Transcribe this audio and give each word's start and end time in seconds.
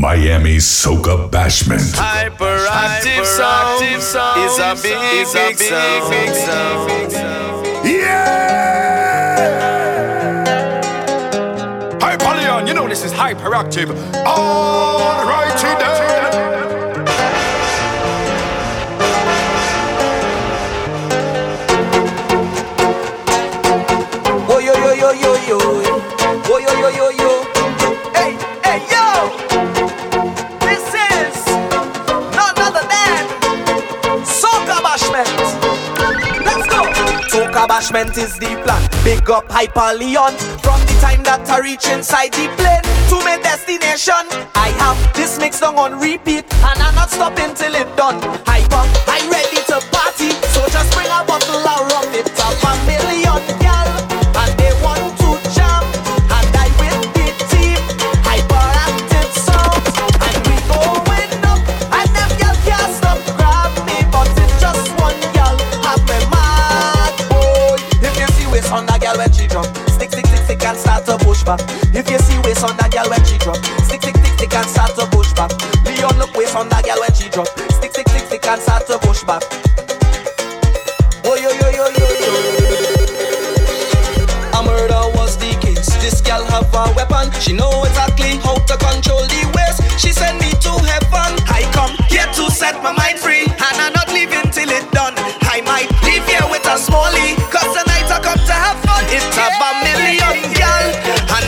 Miami's 0.00 0.64
Soca 0.64 1.28
Bashment. 1.28 1.92
Hyperactive 1.94 3.26
sound 3.26 3.84
is 3.84 4.14
a 4.58 4.74
big, 4.82 4.96
is 5.20 5.34
a 5.34 5.52
big, 5.58 5.58
big 6.08 6.34
sound. 7.10 7.66
Yeah! 7.84 8.30
Hyper 12.00 12.34
Leon, 12.34 12.66
you 12.66 12.72
know 12.72 12.88
this 12.88 13.04
is 13.04 13.12
hyperactive. 13.12 13.88
Alrighty 14.24 15.78
then. 15.78 16.19
Bashment 37.70 38.18
is 38.18 38.34
the 38.34 38.50
plan. 38.66 38.82
Big 39.04 39.30
up 39.30 39.46
Hyper 39.48 39.94
Leon. 39.96 40.34
From 40.58 40.82
the 40.90 40.98
time 40.98 41.22
that 41.22 41.46
I 41.46 41.62
reach 41.62 41.86
inside 41.86 42.34
the 42.34 42.50
plane 42.58 42.82
to 42.82 43.16
my 43.22 43.38
destination, 43.38 44.26
I 44.58 44.74
have 44.82 44.98
this 45.14 45.38
mix 45.38 45.60
down 45.60 45.78
on 45.78 45.94
repeat, 46.02 46.50
and 46.50 46.78
I'm 46.82 46.98
not 46.98 47.14
stopping 47.14 47.54
till 47.54 47.70
it 47.78 47.86
done. 47.94 48.18
Hyper, 48.42 48.82
I 49.06 49.22
ready 49.30 49.62
to 49.70 49.78
party, 49.94 50.34
so 50.50 50.66
just 50.66 50.90
bring 50.98 51.06
a 51.14 51.22
bottle 51.22 51.62
of 51.62 51.86
rum. 51.94 52.10
It's 52.10 52.34
a 52.42 52.50
million 52.90 53.19
back. 71.50 71.66
If 71.90 72.06
you 72.10 72.18
see 72.18 72.38
waist 72.46 72.62
on 72.62 72.76
that 72.78 72.94
gal 72.94 73.10
when 73.10 73.22
she 73.26 73.36
drop, 73.38 73.58
stick, 73.82 74.02
stick, 74.02 74.14
stick, 74.14 74.34
stick, 74.38 74.54
and 74.54 74.68
start 74.70 74.94
to 74.94 75.06
push 75.10 75.32
back. 75.34 75.50
Leon 75.82 76.14
look 76.18 76.30
waist 76.38 76.54
on 76.54 76.68
that 76.70 76.84
gal 76.86 77.00
when 77.02 77.10
she 77.10 77.26
drop, 77.26 77.48
stick, 77.74 77.90
stick, 77.90 78.06
stick, 78.06 78.24
stick, 78.30 78.46
and 78.46 78.62
start 78.62 78.86
to 78.86 78.98
push 79.02 79.26
back. 79.26 79.42
Oh 81.26 81.34
yo 81.34 81.50
yo 81.50 81.68
yo 81.74 81.86
yo 81.90 82.06
yo. 82.22 82.30
A 84.54 84.62
murder 84.62 85.02
was 85.18 85.34
the 85.42 85.50
case. 85.58 85.90
This 85.98 86.22
gal 86.22 86.44
have 86.54 86.70
a 86.70 86.94
weapon. 86.94 87.34
She 87.42 87.52
know 87.52 87.82
exactly 87.82 88.38
how 88.46 88.54
to 88.54 88.74
control 88.78 89.26
the 89.26 89.42
waste. 89.50 89.82
She 89.98 90.14
send 90.14 90.38
me 90.38 90.54
to 90.62 90.72
heaven. 90.86 91.34
I 91.50 91.66
come 91.74 91.98
here 92.06 92.30
to 92.38 92.46
set 92.50 92.78
my 92.78 92.94
mind 92.94 93.18
free, 93.18 93.50
and 93.50 93.76
I'm 93.82 93.92
not 93.92 94.06
leaving 94.14 94.46
till 94.54 94.70
it 94.70 94.86
done. 94.94 95.18
I 95.50 95.66
might 95.66 95.90
leave 96.06 96.22
here 96.30 96.46
with 96.46 96.62
a 96.70 96.78
smallie, 96.78 97.34
cause 97.50 97.74
tonight 97.74 98.06
I 98.06 98.22
come 98.22 98.38
to 98.38 98.54
have 98.54 98.78
fun. 98.86 99.02
It's 99.10 99.34
a 99.34 99.50
million 99.82 100.59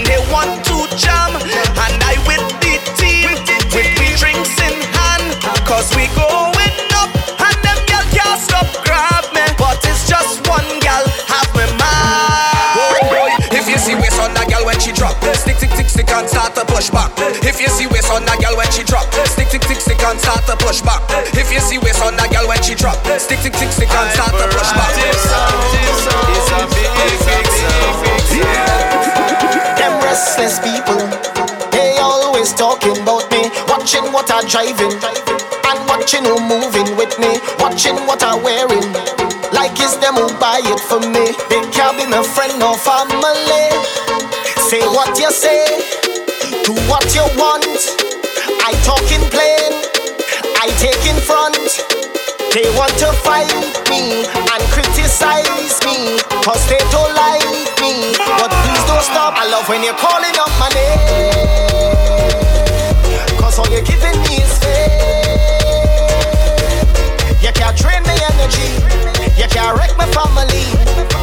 and 0.02 0.10
they 0.10 0.18
want 0.32 0.50
to 0.66 0.76
jam, 0.98 1.30
and 1.38 1.94
I 2.02 2.18
with 2.26 2.42
the 2.58 2.74
team, 2.98 3.30
with 3.70 3.90
the 3.94 4.08
drinks 4.18 4.58
in 4.58 4.74
hand, 4.98 5.38
cause 5.62 5.94
we 5.94 6.10
going 6.18 6.74
up, 6.98 7.10
and 7.38 7.56
them 7.62 7.78
gal 7.86 8.02
can't 8.10 8.40
stop 8.42 8.66
grab 8.82 9.22
me, 9.30 9.46
but 9.54 9.78
it's 9.86 10.10
just 10.10 10.42
one 10.50 10.66
gal 10.82 11.06
have 11.30 11.50
me 11.54 11.66
mad. 11.78 12.74
Oh 12.74 12.98
boy, 13.14 13.30
if 13.54 13.68
you 13.70 13.78
see 13.78 13.94
waist 13.94 14.18
on 14.18 14.34
that 14.34 14.50
gal 14.50 14.66
when 14.66 14.78
she 14.82 14.90
drop, 14.90 15.14
stick, 15.38 15.56
stick, 15.62 15.70
stick, 15.70 15.88
stick, 15.88 16.10
and 16.10 16.26
start 16.26 16.54
to 16.58 16.64
push 16.66 16.90
back. 16.90 17.14
If 17.46 17.62
you 17.62 17.68
see 17.70 17.86
waist 17.86 18.10
on 18.10 18.26
that 18.26 18.42
gal 18.42 18.56
when 18.58 18.70
she 18.74 18.82
drop, 18.82 19.06
stick, 19.30 19.54
stick, 19.54 19.62
stick, 19.62 19.78
stick, 19.78 20.02
and 20.02 20.18
start 20.18 20.42
to 20.50 20.58
push 20.58 20.82
back. 20.82 21.02
If 21.38 21.52
you 21.52 21.60
see 21.62 21.78
waist 21.78 22.02
on 22.02 22.18
that 22.18 22.34
gal 22.34 22.48
when 22.48 22.58
she 22.62 22.74
drop, 22.74 22.98
stick, 23.22 23.38
stick, 23.38 23.54
stick, 23.54 23.70
stick, 23.70 23.92
and 23.92 24.10
start 24.18 24.34
to 24.34 24.46
push 24.50 24.70
back. 24.74 25.71
Restless 30.32 30.58
people, 30.60 30.96
they 31.70 31.96
always 31.98 32.52
talking 32.54 32.96
about 33.02 33.30
me. 33.30 33.50
Watching 33.68 34.04
what 34.12 34.30
I'm 34.30 34.46
driving, 34.48 34.92
and 34.92 35.78
watching 35.88 36.24
who 36.24 36.40
moving 36.40 36.96
with 36.96 37.12
me. 37.18 37.40
Watching 37.58 37.96
what 38.06 38.22
I'm 38.22 38.42
wearing, 38.42 38.92
like 39.52 39.76
it's 39.76 39.96
them 39.96 40.14
who 40.14 40.28
buy 40.40 40.60
it 40.64 40.80
for 40.88 41.00
me. 41.00 41.36
They 41.52 41.60
can't 41.72 41.98
be 41.98 42.06
my 42.08 42.22
friend 42.22 42.62
or 42.62 42.76
family. 42.80 43.68
Say 44.68 44.80
what 44.96 45.18
you 45.18 45.30
say, 45.30 45.66
do 46.64 46.72
what 46.88 47.04
you 47.14 47.24
want. 47.36 47.76
I 48.64 48.72
talk 48.88 49.04
in 49.12 49.20
plain, 49.28 49.72
I 50.56 50.72
take 50.80 51.04
in 51.04 51.20
front. 51.20 51.92
They 52.52 52.68
want 52.76 52.92
to 53.00 53.08
fight 53.24 53.48
me 53.88 54.28
and 54.28 54.62
criticize 54.68 55.80
me 55.88 56.20
Cause 56.44 56.60
they 56.68 56.76
don't 56.92 57.14
like 57.16 57.64
me 57.80 58.12
But 58.36 58.52
stop. 59.02 59.34
I 59.36 59.50
love 59.50 59.68
when 59.68 59.82
you're 59.82 59.98
calling 59.98 60.36
up 60.38 60.50
my 60.62 60.70
name. 60.70 61.34
Cause 63.38 63.58
all 63.58 63.68
you're 63.68 63.82
giving 63.82 64.14
me 64.22 64.38
is 64.38 64.54
faith. 64.62 65.02
You 67.42 67.50
can't 67.52 67.76
drain 67.76 68.02
my 68.06 68.14
energy. 68.30 68.70
You 69.34 69.48
can't 69.50 69.74
wreck 69.76 69.92
my 69.98 70.06
family. 70.14 70.62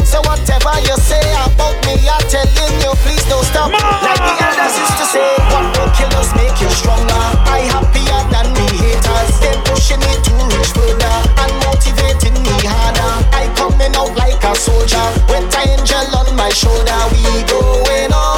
So 0.03 0.19
whatever 0.27 0.75
you 0.83 0.95
say 0.99 1.23
about 1.45 1.77
me 1.85 1.95
I'm 2.09 2.19
telling 2.27 2.73
you 2.83 2.91
please 3.05 3.23
don't 3.31 3.45
stop. 3.47 3.71
Like 3.71 4.19
the 4.19 4.33
elders 4.43 4.75
used 4.75 4.97
to 4.99 5.05
say 5.05 5.29
What 5.53 5.65
will 5.77 5.91
kill 5.95 6.11
us 6.19 6.35
make 6.35 6.59
you 6.59 6.69
stronger. 6.75 7.23
I 7.47 7.63
happier 7.71 8.19
than 8.33 8.51
me 8.57 8.67
haters. 8.75 9.39
They 9.39 9.55
pushing 9.69 10.01
me 10.03 10.13
to 10.27 10.33
reach 10.51 10.73
further 10.75 11.15
And 11.39 11.53
motivating 11.63 12.35
me 12.43 12.55
harder. 12.67 13.13
I 13.31 13.47
coming 13.55 13.95
out 13.95 14.11
like 14.17 14.43
a 14.43 14.55
soldier 14.57 15.28
angel 15.91 16.17
on 16.17 16.35
my 16.35 16.49
shoulder. 16.49 16.99
We 17.11 17.43
going 17.43 18.13
all 18.13 18.28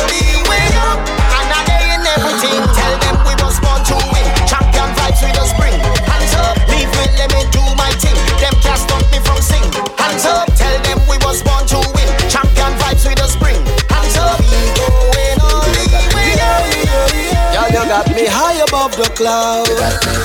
above 18.91 19.07
the 19.07 19.15
clouds. 19.15 19.69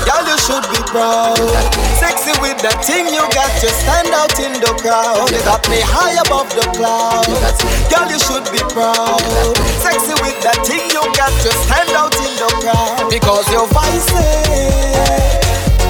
Y'all, 0.07 0.27
you 0.27 0.39
should 0.43 0.67
be 0.71 0.81
proud. 0.91 1.39
Sexy 1.99 2.33
with 2.43 2.59
that 2.63 2.83
thing, 2.83 3.07
you 3.07 3.23
got 3.31 3.51
to 3.63 3.69
stand 3.71 4.11
out 4.11 4.35
in 4.43 4.59
the 4.59 4.73
crowd. 4.83 5.31
You 5.31 5.39
got 5.45 5.63
me 5.71 5.79
high 5.83 6.19
above 6.27 6.51
the 6.55 6.67
clouds. 6.75 7.31
Y'all, 7.91 8.09
you 8.11 8.19
should 8.19 8.47
be 8.51 8.63
proud. 8.75 9.23
Sexy 9.83 10.15
with 10.23 10.39
that 10.43 10.59
thing, 10.67 10.83
you 10.91 11.03
got 11.15 11.31
to 11.31 11.51
stand 11.67 11.91
out 11.95 12.15
in 12.19 12.33
the 12.39 12.51
crowd. 12.63 13.07
Because 13.11 13.47
your 13.55 13.67
voice 13.71 14.11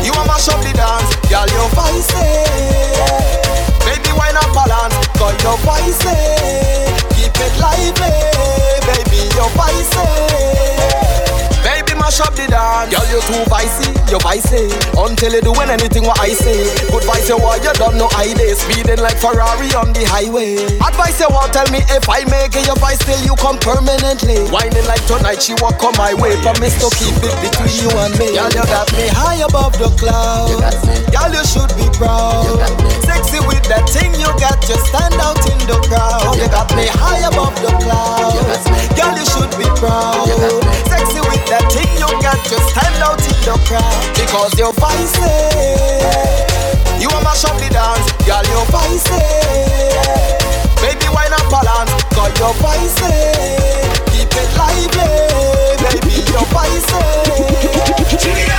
you 0.04 0.12
want 0.12 0.28
mash 0.28 0.46
up 0.46 0.60
the 0.62 0.70
dance, 0.76 1.10
y'all, 1.32 1.48
your 1.50 1.68
voice 1.74 2.12
Baby, 3.82 4.10
why 4.14 4.30
not 4.30 4.46
balance? 4.54 4.94
Cause 5.18 5.34
your 5.42 5.58
voice 5.64 5.98
keep 7.16 7.34
it 7.34 7.54
lively. 7.58 8.14
Baby, 8.86 9.26
your 9.34 9.50
Baby, 9.50 11.25
mash 12.06 12.22
up 12.22 12.34
the 12.38 12.46
dance. 12.46 12.94
Girl, 12.94 13.02
you 13.10 13.18
too 13.26 13.42
vicey, 13.50 13.90
you 14.06 14.18
vicey. 14.22 14.70
Until 14.94 15.34
you 15.34 15.42
doing 15.42 15.66
anything 15.66 16.06
what 16.06 16.22
I 16.22 16.30
say. 16.30 16.62
Good 16.86 17.02
vice 17.02 17.26
you 17.26 17.34
want, 17.34 17.66
you 17.66 17.74
don't 17.74 17.98
know 17.98 18.06
I 18.14 18.30
day. 18.38 18.54
Speeding 18.54 19.02
like 19.02 19.18
Ferrari 19.18 19.74
on 19.74 19.90
the 19.90 20.06
highway. 20.06 20.54
Advice 20.78 21.18
you 21.18 21.26
want, 21.34 21.50
tell 21.50 21.66
me 21.74 21.82
if 21.90 22.06
I 22.06 22.22
make 22.30 22.54
it, 22.54 22.62
your 22.70 22.78
vice 22.78 23.02
till 23.02 23.18
you 23.26 23.34
come 23.42 23.58
permanently. 23.58 24.46
Whining 24.54 24.86
like 24.86 25.02
tonight, 25.10 25.42
she 25.42 25.58
walk 25.58 25.82
on 25.82 25.98
my 25.98 26.14
way. 26.14 26.38
Promise 26.46 26.78
to 26.78 26.88
keep 26.94 27.18
it 27.26 27.34
between 27.42 27.74
you 27.82 27.90
and 27.90 28.14
me. 28.22 28.38
Girl, 28.38 28.54
you 28.54 28.64
got 28.70 28.86
me 28.94 29.10
high 29.10 29.42
above 29.42 29.74
the 29.74 29.90
clouds. 29.98 30.78
Girl, 31.10 31.30
you 31.34 31.42
should 31.42 31.74
be 31.74 31.90
proud. 31.98 32.46
Sexy 33.02 33.42
with 33.50 33.66
that 33.66 33.82
thing 33.90 34.14
you 34.14 34.30
got, 34.38 34.62
you 34.70 34.78
stand 34.86 35.18
out 35.18 35.42
in 35.50 35.58
the 35.66 35.78
crowd. 35.90 36.38
You 36.38 36.46
got 36.54 36.70
me 36.78 36.86
high 36.86 37.26
above 37.26 37.58
the 37.58 37.74
clouds. 37.82 38.62
Girl, 38.94 39.10
you 39.10 39.26
should 39.26 39.50
be 39.58 39.66
proud. 39.74 40.30
Sexy 40.86 41.18
with 41.26 41.42
that 41.50 41.66
thing 41.74 41.95
you 41.98 42.08
got, 42.22 42.38
just 42.46 42.68
stand 42.70 43.02
out 43.02 43.20
in 43.20 43.36
the 43.44 43.56
crowd. 43.66 44.16
Because 44.16 44.52
your 44.58 44.72
voice 44.72 45.16
you 47.00 47.08
want 47.12 47.24
mash 47.24 47.44
up 47.44 47.56
the 47.60 47.68
dance, 47.68 48.08
girl, 48.24 48.42
your 48.50 48.64
voice 48.72 49.04
Baby, 50.80 51.06
why 51.12 51.28
not 51.28 51.44
balance? 51.50 51.92
Cause 52.10 52.32
your 52.40 52.54
voice 52.56 52.98
keep 54.10 54.32
it 54.32 54.50
lively. 54.56 55.04
Baby, 55.84 56.24
your 56.32 56.46
voice 56.50 56.88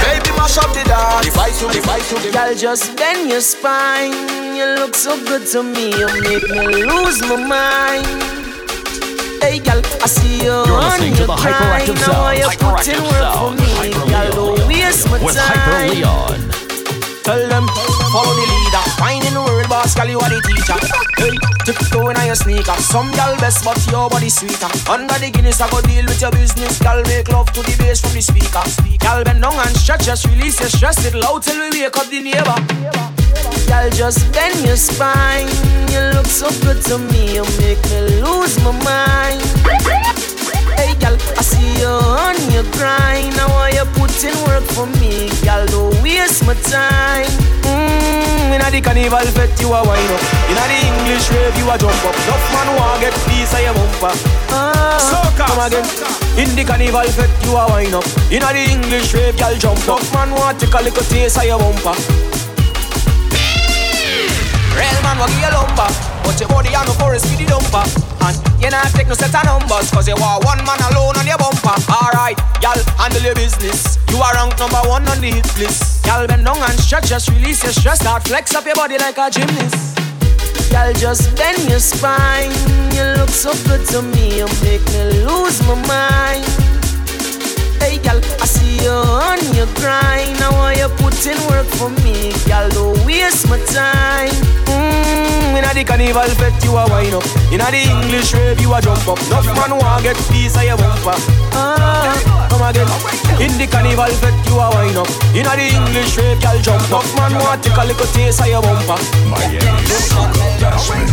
Baby, 0.06 0.32
mash 0.38 0.58
up 0.58 0.72
the 0.74 0.84
dance. 0.86 1.26
The 1.26 1.32
voice 1.34 1.60
to 1.60 1.68
the 1.68 1.82
voice 1.82 2.10
to 2.10 2.16
the 2.22 2.32
Girl, 2.32 2.54
just 2.56 2.96
bend 2.96 3.30
your 3.30 3.42
spine. 3.42 4.14
You 4.56 4.66
look 4.80 4.96
so 4.96 5.18
good 5.26 5.48
to 5.48 5.64
me, 5.64 5.90
you 5.98 6.08
make 6.22 6.48
me 6.50 6.84
lose 6.86 7.20
my 7.24 7.36
mind. 7.36 8.37
Hey, 9.48 9.60
girl, 9.60 9.80
I 10.04 10.08
see 10.08 10.44
you 10.44 10.52
You're 10.68 10.76
listening 10.76 11.16
to 11.16 11.26
the 11.26 11.32
hyperactive 11.32 11.96
sound. 12.04 12.36
Hyperactive 12.36 13.00
sound. 13.16 13.58
Hyper 14.12 14.68
Leon. 14.68 15.24
With 15.24 15.40
Hyper 15.40 15.88
Leon. 15.88 16.36
Tell 17.24 17.40
them, 17.48 17.64
follow 18.12 18.36
the 18.36 18.44
leader. 18.44 18.84
Finding 19.00 19.32
the 19.32 19.40
world 19.40 19.57
boss, 19.68 19.96
girl, 19.96 20.08
you 20.08 20.20
are 20.20 20.30
the 20.30 20.42
teacher. 20.42 20.80
Hey, 21.20 21.36
tiptoeing 21.66 22.18
on 22.18 22.26
your 22.26 22.36
sneaker. 22.36 22.76
Some 22.82 23.12
girl 23.12 23.36
best, 23.38 23.64
but 23.64 23.78
your 23.92 24.10
body 24.10 24.30
sweeter. 24.30 24.68
Under 24.90 25.14
the 25.20 25.30
Guinness, 25.32 25.62
I 25.62 25.70
go 25.70 25.82
deal 25.82 26.06
with 26.06 26.22
your 26.22 26.32
business. 26.32 26.80
Girl, 26.80 27.02
make 27.04 27.30
love 27.30 27.52
to 27.54 27.62
the 27.62 27.76
bass 27.78 28.02
from 28.02 28.14
the 28.14 28.22
speaker. 28.22 28.64
Girl, 29.00 29.24
bend 29.24 29.42
down 29.42 29.54
and 29.54 29.76
stretch, 29.78 30.06
just 30.06 30.26
release 30.28 30.60
your 30.60 30.70
stress. 30.70 31.06
It 31.06 31.14
loud 31.14 31.44
till 31.44 31.60
we 31.60 31.84
wake 31.84 31.98
up 31.98 32.08
the 32.08 32.22
neighbor. 32.22 32.58
Girl, 33.68 33.90
just 33.92 34.32
bend 34.34 34.66
your 34.66 34.78
spine. 34.78 35.48
You 35.92 36.02
look 36.16 36.28
so 36.28 36.50
good 36.64 36.82
to 36.88 36.98
me, 36.98 37.36
you 37.36 37.44
make 37.60 37.82
me 37.92 38.22
lose 38.24 38.58
my 38.64 38.72
mind. 38.84 40.27
Girl, 41.00 41.16
I 41.38 41.42
see 41.42 41.80
you 41.80 41.88
on 41.88 42.38
your 42.52 42.66
grind. 42.74 43.36
Now 43.38 43.50
why 43.50 43.70
you 43.70 43.86
put 43.98 44.12
in 44.24 44.34
work 44.46 44.64
for 44.74 44.88
me, 45.00 45.30
girl? 45.46 45.66
Don't 45.68 46.02
waste 46.02 46.46
my 46.46 46.54
time. 46.66 47.30
Mmm, 47.64 48.54
in 48.56 48.62
the 48.72 48.82
carnival 48.82 49.28
fete 49.36 49.60
you 49.62 49.74
a 49.74 49.80
wine 49.86 50.12
up. 50.12 50.22
In 50.50 50.58
the 50.58 50.78
English 50.90 51.30
rave 51.32 51.58
you 51.58 51.70
a 51.70 51.76
jump 51.78 52.04
up. 52.06 52.16
Enough 52.16 52.48
man 52.54 52.70
want 52.76 53.02
get 53.02 53.14
piece 53.30 53.54
of 53.54 53.62
your 53.62 53.74
bumper. 53.74 54.14
Ah, 54.50 54.98
Soca. 54.98 55.46
come 55.46 55.62
again. 55.66 55.86
In 56.38 56.50
the 56.56 56.64
carnival 56.66 57.08
fete 57.14 57.46
you 57.46 57.56
a 57.56 57.64
wine 57.70 57.94
up. 57.94 58.06
In 58.32 58.42
the 58.42 58.62
English 58.66 59.14
rave, 59.14 59.38
girl 59.38 59.56
jump 59.56 59.80
up. 59.88 60.02
Enough 60.02 60.14
man 60.14 60.32
want 60.32 60.60
take 60.60 60.74
a 60.74 60.82
little 60.82 61.04
taste 61.04 61.38
of 61.38 61.46
your 61.46 61.60
bumper. 61.60 61.96
Real 64.78 64.98
man 65.02 65.18
will 65.18 65.28
give 65.28 65.42
you 65.42 65.52
lumber 65.54 66.17
But 66.28 66.44
your 66.44 66.50
body 66.52 66.76
on 66.76 66.84
the 66.84 66.92
forest 67.00 67.24
with 67.32 67.40
the 67.40 67.48
dumper. 67.48 67.88
And 68.28 68.36
you 68.60 68.68
not 68.70 68.92
take 68.92 69.08
no 69.08 69.16
set 69.16 69.32
of 69.32 69.48
numbers 69.48 69.88
Cause 69.96 70.12
you 70.12 70.20
are 70.20 70.44
one 70.44 70.60
man 70.68 70.76
alone 70.92 71.16
on 71.16 71.24
your 71.24 71.40
bumper. 71.40 71.72
Alright, 71.88 72.36
y'all 72.60 72.76
handle 73.00 73.24
your 73.24 73.34
business. 73.34 73.96
You 74.12 74.20
are 74.20 74.36
rank 74.36 74.60
number 74.60 74.84
one 74.92 75.08
on 75.08 75.24
the 75.24 75.32
hit 75.32 75.48
list. 75.56 76.06
Y'all 76.06 76.28
bend 76.28 76.44
down 76.44 76.60
and 76.60 76.80
stretch, 76.84 77.08
just 77.08 77.32
release 77.32 77.64
your 77.64 77.72
stress. 77.72 78.04
Start 78.04 78.28
flex 78.28 78.54
up 78.56 78.66
your 78.66 78.76
body 78.76 78.98
like 79.00 79.18
a 79.18 79.32
gymnast. 79.32 79.96
Y'all 80.68 80.92
just 80.92 81.32
bend 81.40 81.64
your 81.72 81.80
spine. 81.80 82.52
You 82.92 83.08
look 83.16 83.32
so 83.32 83.56
good 83.64 83.88
to 83.96 84.02
me. 84.02 84.44
You 84.44 84.52
make 84.68 84.84
me 84.92 85.24
lose 85.24 85.64
my 85.64 85.80
mind 85.88 86.77
Hey, 87.80 87.98
girl, 88.00 88.20
I 88.42 88.46
see 88.46 88.84
you 88.84 88.92
on 88.92 89.40
your 89.56 89.68
grind. 89.80 90.40
Now 90.40 90.52
why 90.52 90.74
you 90.76 90.90
put 90.98 91.16
in 91.26 91.38
work 91.48 91.68
for 91.78 91.90
me, 92.04 92.34
girl? 92.46 92.70
Don't 92.70 93.06
waste 93.06 93.48
my 93.50 93.60
time. 93.72 94.34
Mmm, 94.68 95.58
inna 95.58 95.74
the 95.74 95.84
carnival 95.84 96.30
fete 96.40 96.64
you 96.64 96.76
a 96.78 96.86
wine 96.90 97.14
up. 97.14 97.24
Inna 97.52 97.70
the 97.72 97.82
English 97.82 98.34
rave 98.34 98.60
you 98.60 98.74
a 98.74 98.82
jump 98.82 99.08
up. 99.08 99.20
Enough 99.28 99.46
man 99.56 99.78
want 99.78 100.04
get 100.04 100.18
piece 100.30 100.56
of 100.58 100.64
your 100.64 100.78
bumper. 100.78 101.16
Ah, 101.54 102.48
come 102.50 102.64
again. 102.68 102.88
In 103.42 103.58
the 103.58 103.68
carnival 103.68 104.12
fete 104.22 104.46
you 104.48 104.60
a 104.60 104.70
wine 104.70 104.98
up. 104.98 105.10
Inna 105.34 105.54
the 105.56 105.66
English 105.72 106.18
rave, 106.18 106.42
girl 106.42 106.60
jump 106.62 106.92
up. 106.92 107.04
Enough 107.06 107.32
man 107.32 107.34
want 107.42 107.64
take 107.64 107.78
a 107.78 107.86
little 107.86 108.08
taste 108.14 108.42
of 108.42 108.48
your 108.48 108.62
bumper. 108.62 108.98
Miami 109.30 109.96
Soca 110.10 110.46
Bashment. 110.60 111.12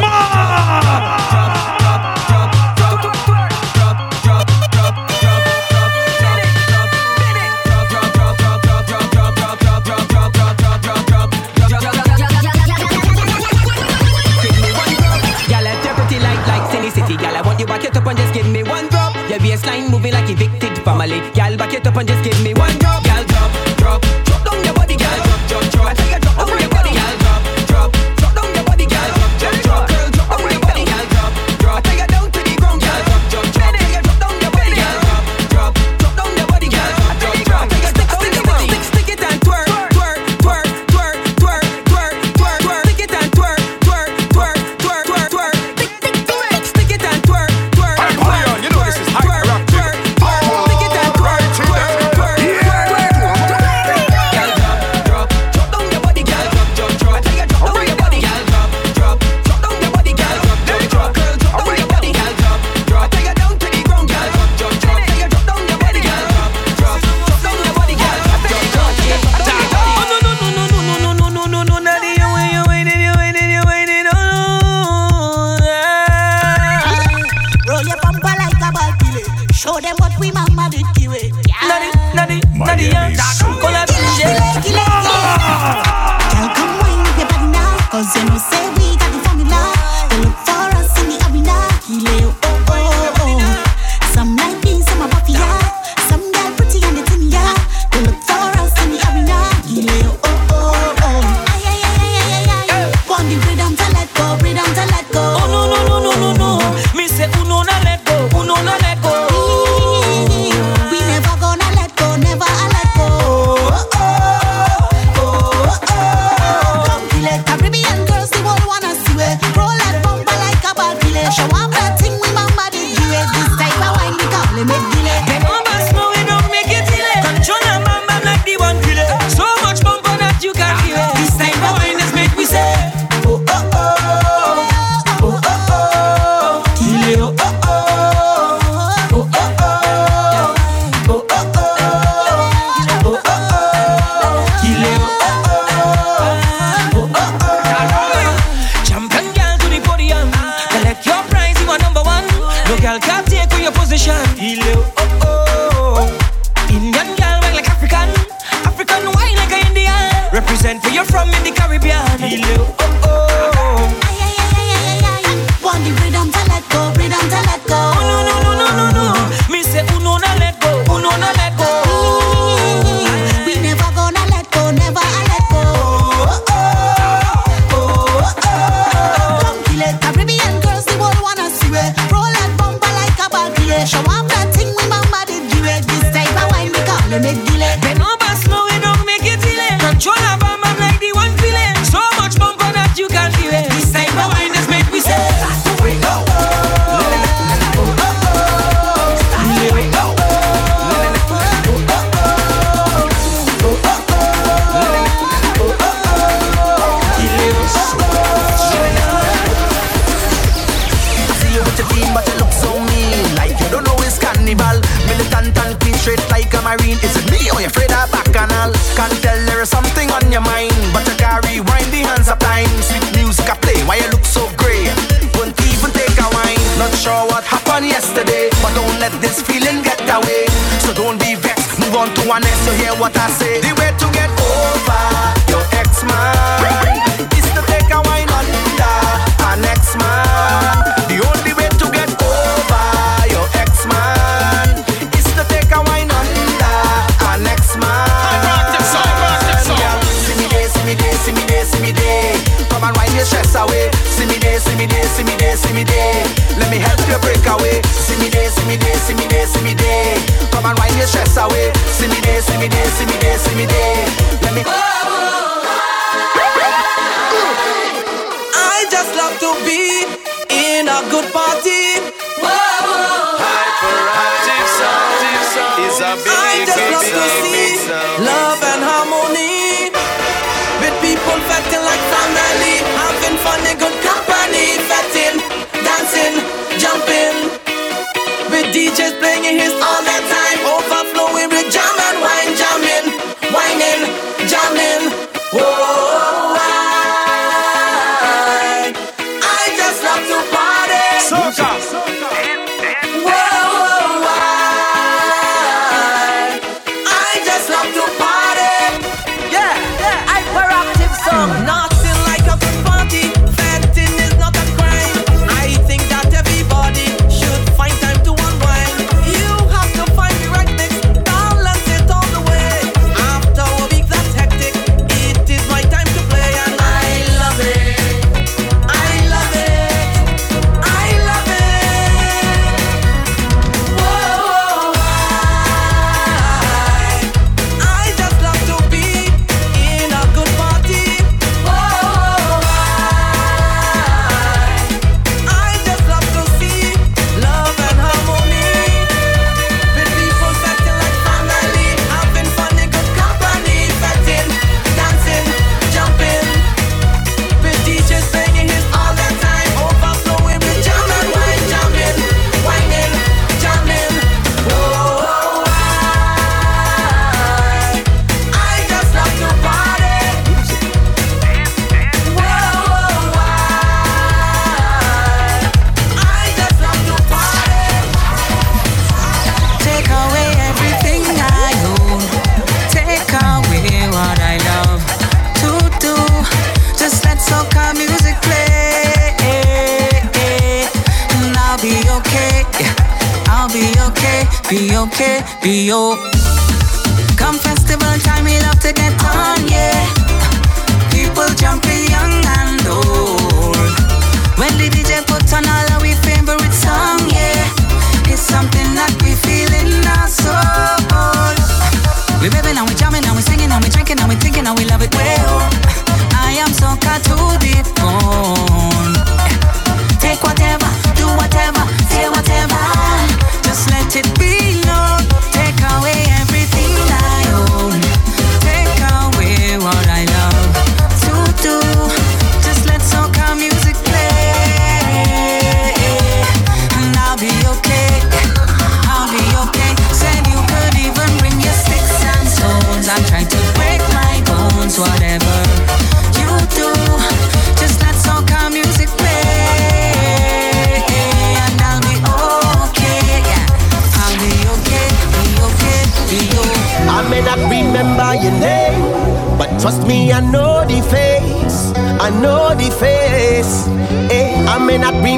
Ma! 0.00 1.43
Back 17.74 17.84
it 17.86 17.96
up 17.96 18.06
and 18.06 18.16
just 18.16 18.32
give 18.32 18.46
me 18.46 18.62
one 18.62 18.88
drop. 18.88 19.12
Your 19.28 19.40
baseline 19.40 19.90
moving 19.90 20.12
like 20.12 20.30
evicted 20.30 20.78
family. 20.84 21.18
Y'all 21.34 21.56
back 21.56 21.74
it 21.74 21.84
up 21.84 21.96
and 21.96 22.06
just 22.06 22.22
give 22.22 22.40
me 22.44 22.54
one 22.54 22.78
drop, 22.78 22.83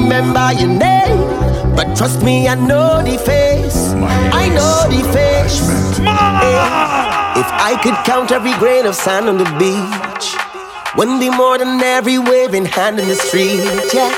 remember 0.07 0.53
your 0.53 0.69
name, 0.69 1.19
but 1.75 1.97
trust 1.97 2.23
me, 2.23 2.47
I 2.47 2.55
know 2.55 3.03
the 3.03 3.17
face. 3.17 3.91
I 4.41 4.47
know 4.47 4.87
the 4.87 5.03
face. 5.11 5.59
If 7.41 7.49
I 7.69 7.77
could 7.83 7.97
count 8.05 8.31
every 8.31 8.53
grain 8.53 8.85
of 8.85 8.95
sand 8.95 9.27
on 9.27 9.37
the 9.37 9.49
beach, 9.59 10.27
wouldn't 10.95 11.19
be 11.19 11.29
more 11.29 11.57
than 11.57 11.81
every 11.81 12.19
waving 12.19 12.65
hand 12.65 12.99
in 12.99 13.07
the 13.09 13.15
street. 13.15 13.59
Yeah. 13.93 14.11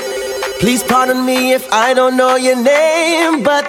Please 0.60 0.84
pardon 0.84 1.26
me 1.26 1.52
if 1.52 1.66
I 1.72 1.92
don't 1.92 2.16
know 2.16 2.36
your 2.36 2.56
name, 2.56 3.42
but 3.42 3.68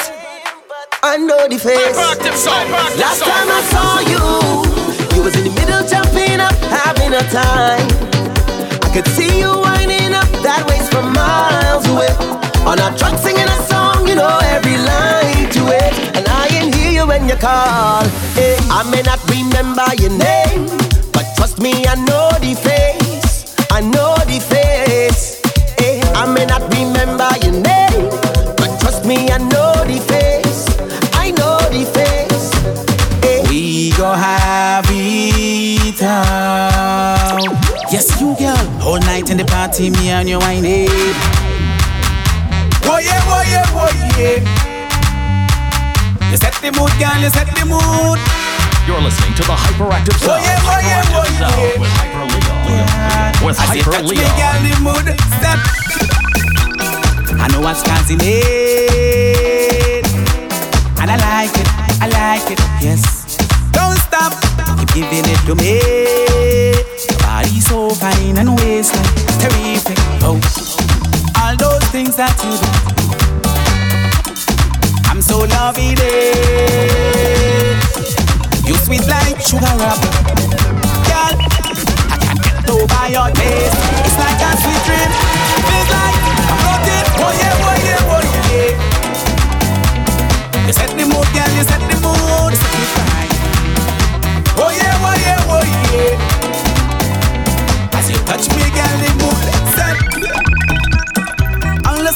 I 1.02 1.18
know 1.18 1.48
the 1.48 1.58
face. 1.58 1.98
Last 1.98 3.24
time 3.24 3.50
I 3.60 3.62
saw 3.74 3.92
you, 4.14 5.18
you 5.18 5.24
was 5.24 5.36
in 5.38 5.46
the 5.46 5.54
middle 5.60 5.84
jumping 5.88 6.40
up, 6.40 6.54
having 6.70 7.14
a 7.14 7.24
time. 7.32 7.88
I 8.86 8.92
could 8.94 9.08
see 9.08 9.40
you 9.40 9.71
that 10.44 10.66
waits 10.70 10.90
from 10.90 11.14
miles 11.14 11.86
away. 11.88 12.14
On 12.66 12.80
our 12.80 12.96
truck 12.98 13.18
singing 13.20 13.48
a 13.48 13.60
song, 13.68 14.08
you 14.08 14.16
know 14.16 14.40
every 14.56 14.78
line 14.78 15.50
to 15.58 15.62
it. 15.70 15.94
And 16.16 16.26
I 16.28 16.48
can 16.50 16.72
hear 16.74 16.92
you 16.92 17.06
when 17.08 17.28
you 17.28 17.36
call. 17.36 18.04
Hey, 18.38 18.56
I 18.70 18.84
may 18.90 19.02
not 19.02 19.20
remember 19.30 19.86
your 20.00 20.14
name, 20.16 20.68
but 21.12 21.26
trust 21.36 21.60
me, 21.60 21.86
I 21.88 21.96
know 22.08 22.30
the 22.40 22.54
face. 22.56 23.56
I 23.72 23.82
know 23.82 24.16
the 24.32 24.40
face. 24.40 25.42
Hey, 25.80 26.02
I 26.14 26.26
may 26.32 26.46
not 26.46 26.62
remember. 26.74 27.21
Party, 39.72 39.90
me 39.90 40.10
and 40.10 40.28
you 40.28 40.38
wine 40.40 40.66
it. 40.66 40.90
Oh 42.84 42.98
yeah, 43.00 43.22
oh 43.32 43.44
yeah, 43.48 43.64
oh 43.72 43.90
yeah. 44.20 44.40
You 46.30 46.38
set 46.38 46.54
the 46.62 46.72
mood, 46.76 46.92
girl, 47.00 47.16
you 47.22 47.30
set 47.32 47.48
the 47.56 47.64
mood. 47.66 48.20
You're 48.88 49.00
listening 49.02 49.34
to 49.36 49.44
the 49.44 49.54
Hyperactive 49.56 50.16
Oh 50.24 50.28
Sound. 50.28 50.44
yeah, 50.44 50.60
oh 50.68 50.80
yeah, 50.84 51.16
oh 51.16 51.24
yeah. 51.40 51.80
With 51.80 51.92
Hyper 51.96 52.26
Leon. 52.28 53.46
With 53.46 53.60
I 53.60 53.66
say 53.72 53.80
Hyper 53.80 54.04
me, 54.04 54.16
girl, 54.20 54.60
the 54.60 54.74
mood 54.84 55.08
step. 55.40 55.60
I 57.40 57.48
know 57.52 57.62
what's 57.62 57.82
causing 57.84 58.20
it, 58.22 60.06
and 61.00 61.10
I 61.10 61.16
like 61.16 61.56
it, 61.58 61.68
I 62.02 62.08
like 62.12 62.52
it. 62.52 62.60
Yes, 62.84 63.38
don't 63.72 63.98
stop, 63.98 64.34
keep 64.80 64.90
giving 65.10 65.26
it 65.32 65.40
to 65.48 65.56
me. 65.56 66.91
Body 67.42 67.60
so 67.60 67.90
fine 67.90 68.38
and 68.38 68.56
waistline 68.60 69.04
terrific. 69.42 69.98
Oh, 70.22 70.38
all 71.42 71.56
those 71.58 71.84
things 71.90 72.16
that 72.16 72.38
you 72.46 72.54
do, 72.54 72.70
I'm 75.10 75.22
so 75.24 75.40
loving 75.50 75.98
it. 75.98 77.82
You 78.68 78.76
sweet 78.86 79.08
like 79.10 79.42
sugar 79.42 79.74
rub, 79.82 79.98
girl. 81.10 81.34
I 82.14 82.14
can't 82.22 82.42
get 82.46 82.70
over 82.70 83.10
your 83.10 83.34
taste. 83.34 83.74
It's 84.06 84.18
like 84.22 84.38
a 84.38 84.54
sweet 84.62 84.82
dream. 84.86 85.10
Feels 85.66 85.90
like 85.90 86.22
I'm 86.22 86.46
floating. 86.62 87.10
Oh 87.26 87.34
yeah, 87.42 87.66
oh 87.66 87.74
yeah, 87.82 88.14
oh 88.14 88.22
yeah. 88.54 88.70
You 90.68 90.74
set 90.78 90.94
the 90.94 91.10
mood, 91.10 91.26
girl. 91.34 91.50
You 91.58 91.66
set 91.66 91.82
the 91.90 91.98
mood. 92.06 92.54
Set 92.54 92.70
me 92.78 92.86
fine. 92.94 93.34
Oh 94.62 94.70
yeah, 94.70 94.94
oh 95.02 95.18
yeah, 95.18 95.50
oh 95.50 95.66
yeah. 95.90 96.31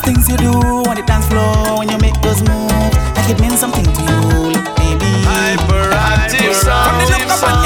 Things 0.06 0.30
you 0.30 0.38
do 0.38 0.52
on 0.52 0.96
the 0.96 1.04
dance 1.06 1.26
floor 1.28 1.80
when 1.80 1.90
you 1.90 1.98
make 1.98 2.14
those 2.22 2.42
moves, 2.44 2.96
like 3.18 3.30
it 3.30 3.42
means 3.42 3.60
something 3.60 3.84
to 3.84 4.02
you, 4.02 4.62
baby. 4.78 5.12
Hyperactive 5.26 6.54
sound. 6.54 7.65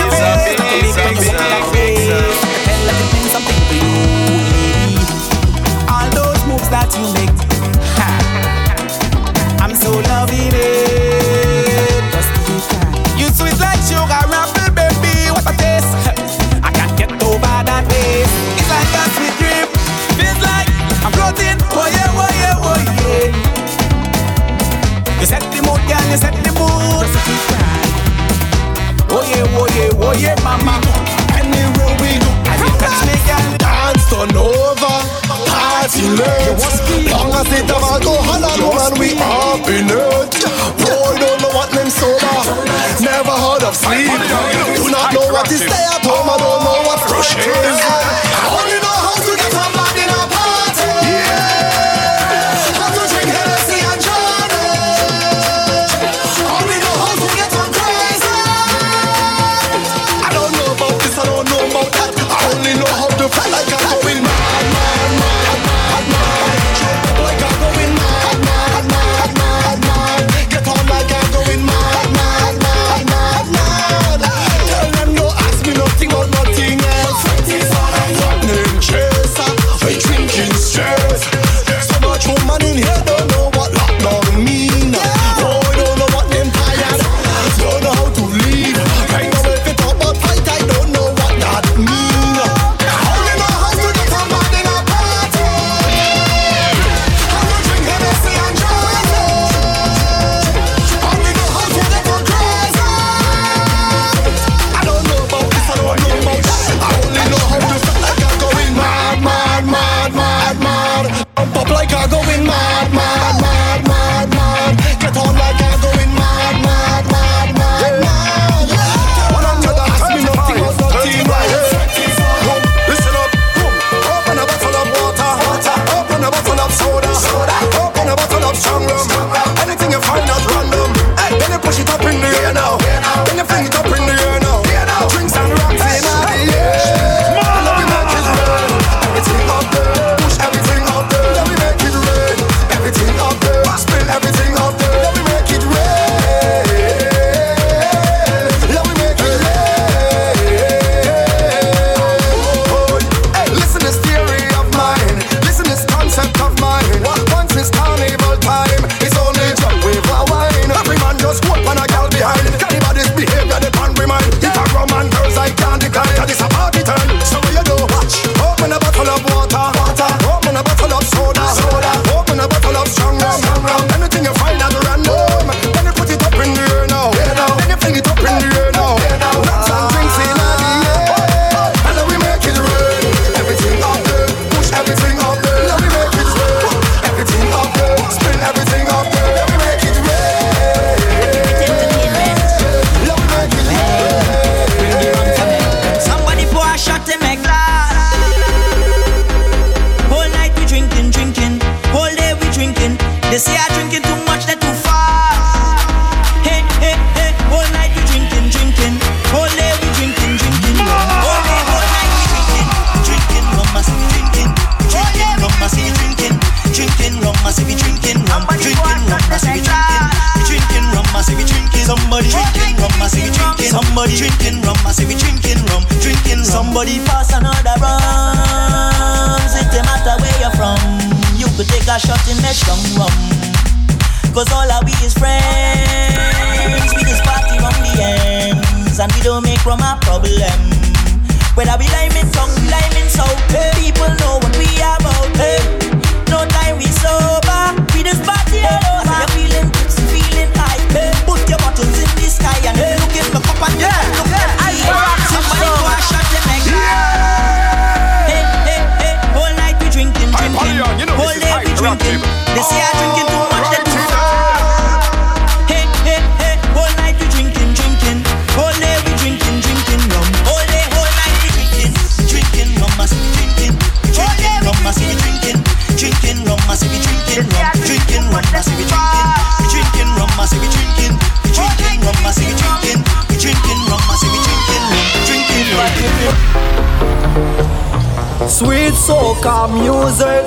Sweet 288.60 288.92
soca 288.92 289.72
music. 289.72 290.44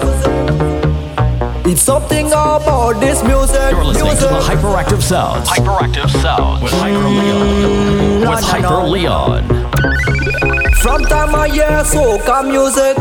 It's 1.65 1.81
something 1.81 2.27
about 2.27 3.01
this 3.01 3.23
music. 3.25 3.71
You're 3.71 3.85
listening 3.85 4.13
music. 4.13 4.29
to 4.29 4.35
the 4.35 4.41
Hyperactive 4.41 5.03
Sounds. 5.03 5.49
Hyperactive 5.49 6.11
Sounds 6.21 6.63
with 6.63 6.73
Hyper 6.73 7.09
Leon. 7.09 7.47
Mm, 7.47 8.21
no, 8.21 8.31
With 8.31 8.41
no, 8.41 8.47
Hyper 8.47 8.69
no. 8.69 8.89
Leon. 8.91 9.49
From 10.83 11.03
time 11.05 11.35
I 11.35 11.49
hear 11.49 11.83
soca 11.85 12.45
music, 12.47 12.97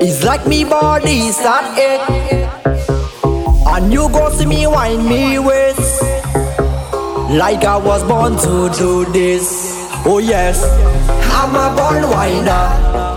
it's 0.00 0.24
like 0.24 0.44
me 0.48 0.64
body 0.64 1.30
start 1.30 1.78
ache. 1.78 2.48
And 3.68 3.92
you 3.92 4.08
go 4.08 4.30
see 4.30 4.46
me 4.46 4.66
wind 4.66 5.06
me 5.08 5.38
waist, 5.38 6.02
like 7.30 7.64
I 7.64 7.76
was 7.76 8.02
born 8.02 8.36
to 8.38 8.76
do 8.76 9.04
this. 9.12 9.46
Oh 10.04 10.18
yes, 10.18 10.60
I'm 11.30 11.54
a 11.54 11.72
born 11.76 12.10
winder. 12.10 13.13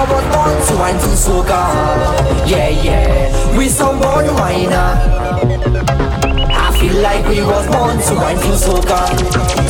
I 0.00 0.04
was 0.04 0.24
born 0.32 0.56
to 0.66 0.74
wine 0.80 0.94
to 0.94 1.12
soca. 1.14 2.48
Yeah 2.48 2.68
yeah, 2.70 3.58
we 3.58 3.68
some 3.68 4.00
born 4.00 4.28
whiner. 4.34 4.72
Uh, 4.72 5.19
Feel 6.90 7.02
like 7.02 7.22
we 7.28 7.38
was 7.38 7.66
born 7.70 8.02
to 8.02 8.14
wine 8.18 8.34
to 8.34 8.50
soca. 8.58 8.98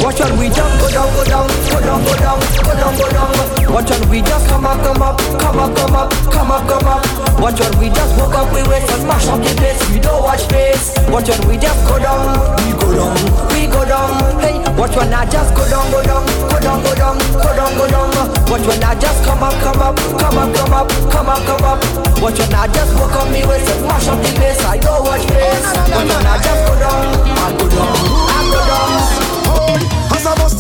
Watch 0.00 0.20
when 0.24 0.38
we 0.40 0.48
just 0.48 0.72
go 0.80 0.88
down, 0.88 1.04
go 1.12 1.22
down, 1.28 1.48
go 1.68 1.76
down, 1.84 2.00
go 2.00 2.16
down, 2.16 2.40
go 2.64 2.72
down, 2.80 2.96
go 2.96 3.08
down. 3.12 3.72
Watch 3.74 3.90
when 3.90 4.08
we 4.08 4.22
just 4.22 4.48
come 4.48 4.64
up, 4.64 4.80
come 4.80 5.02
up, 5.02 5.20
come 5.36 5.60
up, 5.60 5.76
come 5.76 5.96
up, 6.00 6.08
come 6.32 6.50
up, 6.50 6.64
come 6.64 6.88
up. 6.88 7.04
Watch 7.38 7.60
when 7.60 7.76
we 7.76 7.90
just 7.92 8.16
woke 8.16 8.32
up, 8.32 8.48
we 8.56 8.64
wait 8.64 8.88
and 8.88 9.04
mash 9.06 9.28
up 9.28 9.36
the 9.44 9.52
place. 9.60 9.84
We 9.92 10.00
don't 10.00 10.22
watch 10.24 10.48
face. 10.48 10.96
Watch 11.12 11.28
when 11.28 11.44
we 11.44 11.60
just 11.60 11.76
go 11.84 12.00
down, 12.00 12.24
we 12.64 12.72
go 12.80 12.88
down, 12.88 13.12
we 13.52 13.68
go 13.68 13.84
down. 13.84 14.40
Hey, 14.40 14.56
watch 14.80 14.96
when 14.96 15.12
I 15.12 15.28
just 15.28 15.52
go 15.52 15.68
down, 15.68 15.92
go 15.92 16.00
down, 16.00 16.24
go 16.24 16.56
down, 16.56 16.80
go 16.80 16.94
down, 16.96 17.18
go 17.36 17.52
down, 17.52 17.72
go 17.76 17.84
down. 17.84 18.08
Watch 18.48 18.64
when 18.64 18.80
I 18.82 18.96
just 18.96 19.20
come 19.28 19.44
up, 19.44 19.52
come 19.60 19.76
up, 19.84 19.96
come 20.16 20.40
up, 20.40 20.48
come 20.56 20.72
up, 20.72 20.88
come 21.12 21.28
up, 21.28 21.44
come 21.44 21.64
up. 21.68 21.84
Watch 22.24 22.40
when 22.40 22.54
I 22.56 22.64
just 22.72 22.96
woke 22.96 23.12
up, 23.12 23.28
me 23.28 23.44
wait 23.44 23.60
and 23.68 23.84
mash 23.84 24.08
up 24.08 24.16
the 24.24 24.32
place. 24.40 24.64
I 24.64 24.80
don't 24.80 25.04
watch 25.04 25.28
face. 25.28 25.68
Watch 25.92 26.08
when 26.08 26.26
I 26.26 26.36
just 26.40 26.60
go 26.66 26.74
down, 26.80 27.09
I 27.12 27.52
go 27.58 27.68
down, 27.68 27.96
I 28.30 28.50
go 28.52 28.66
down. 28.66 29.19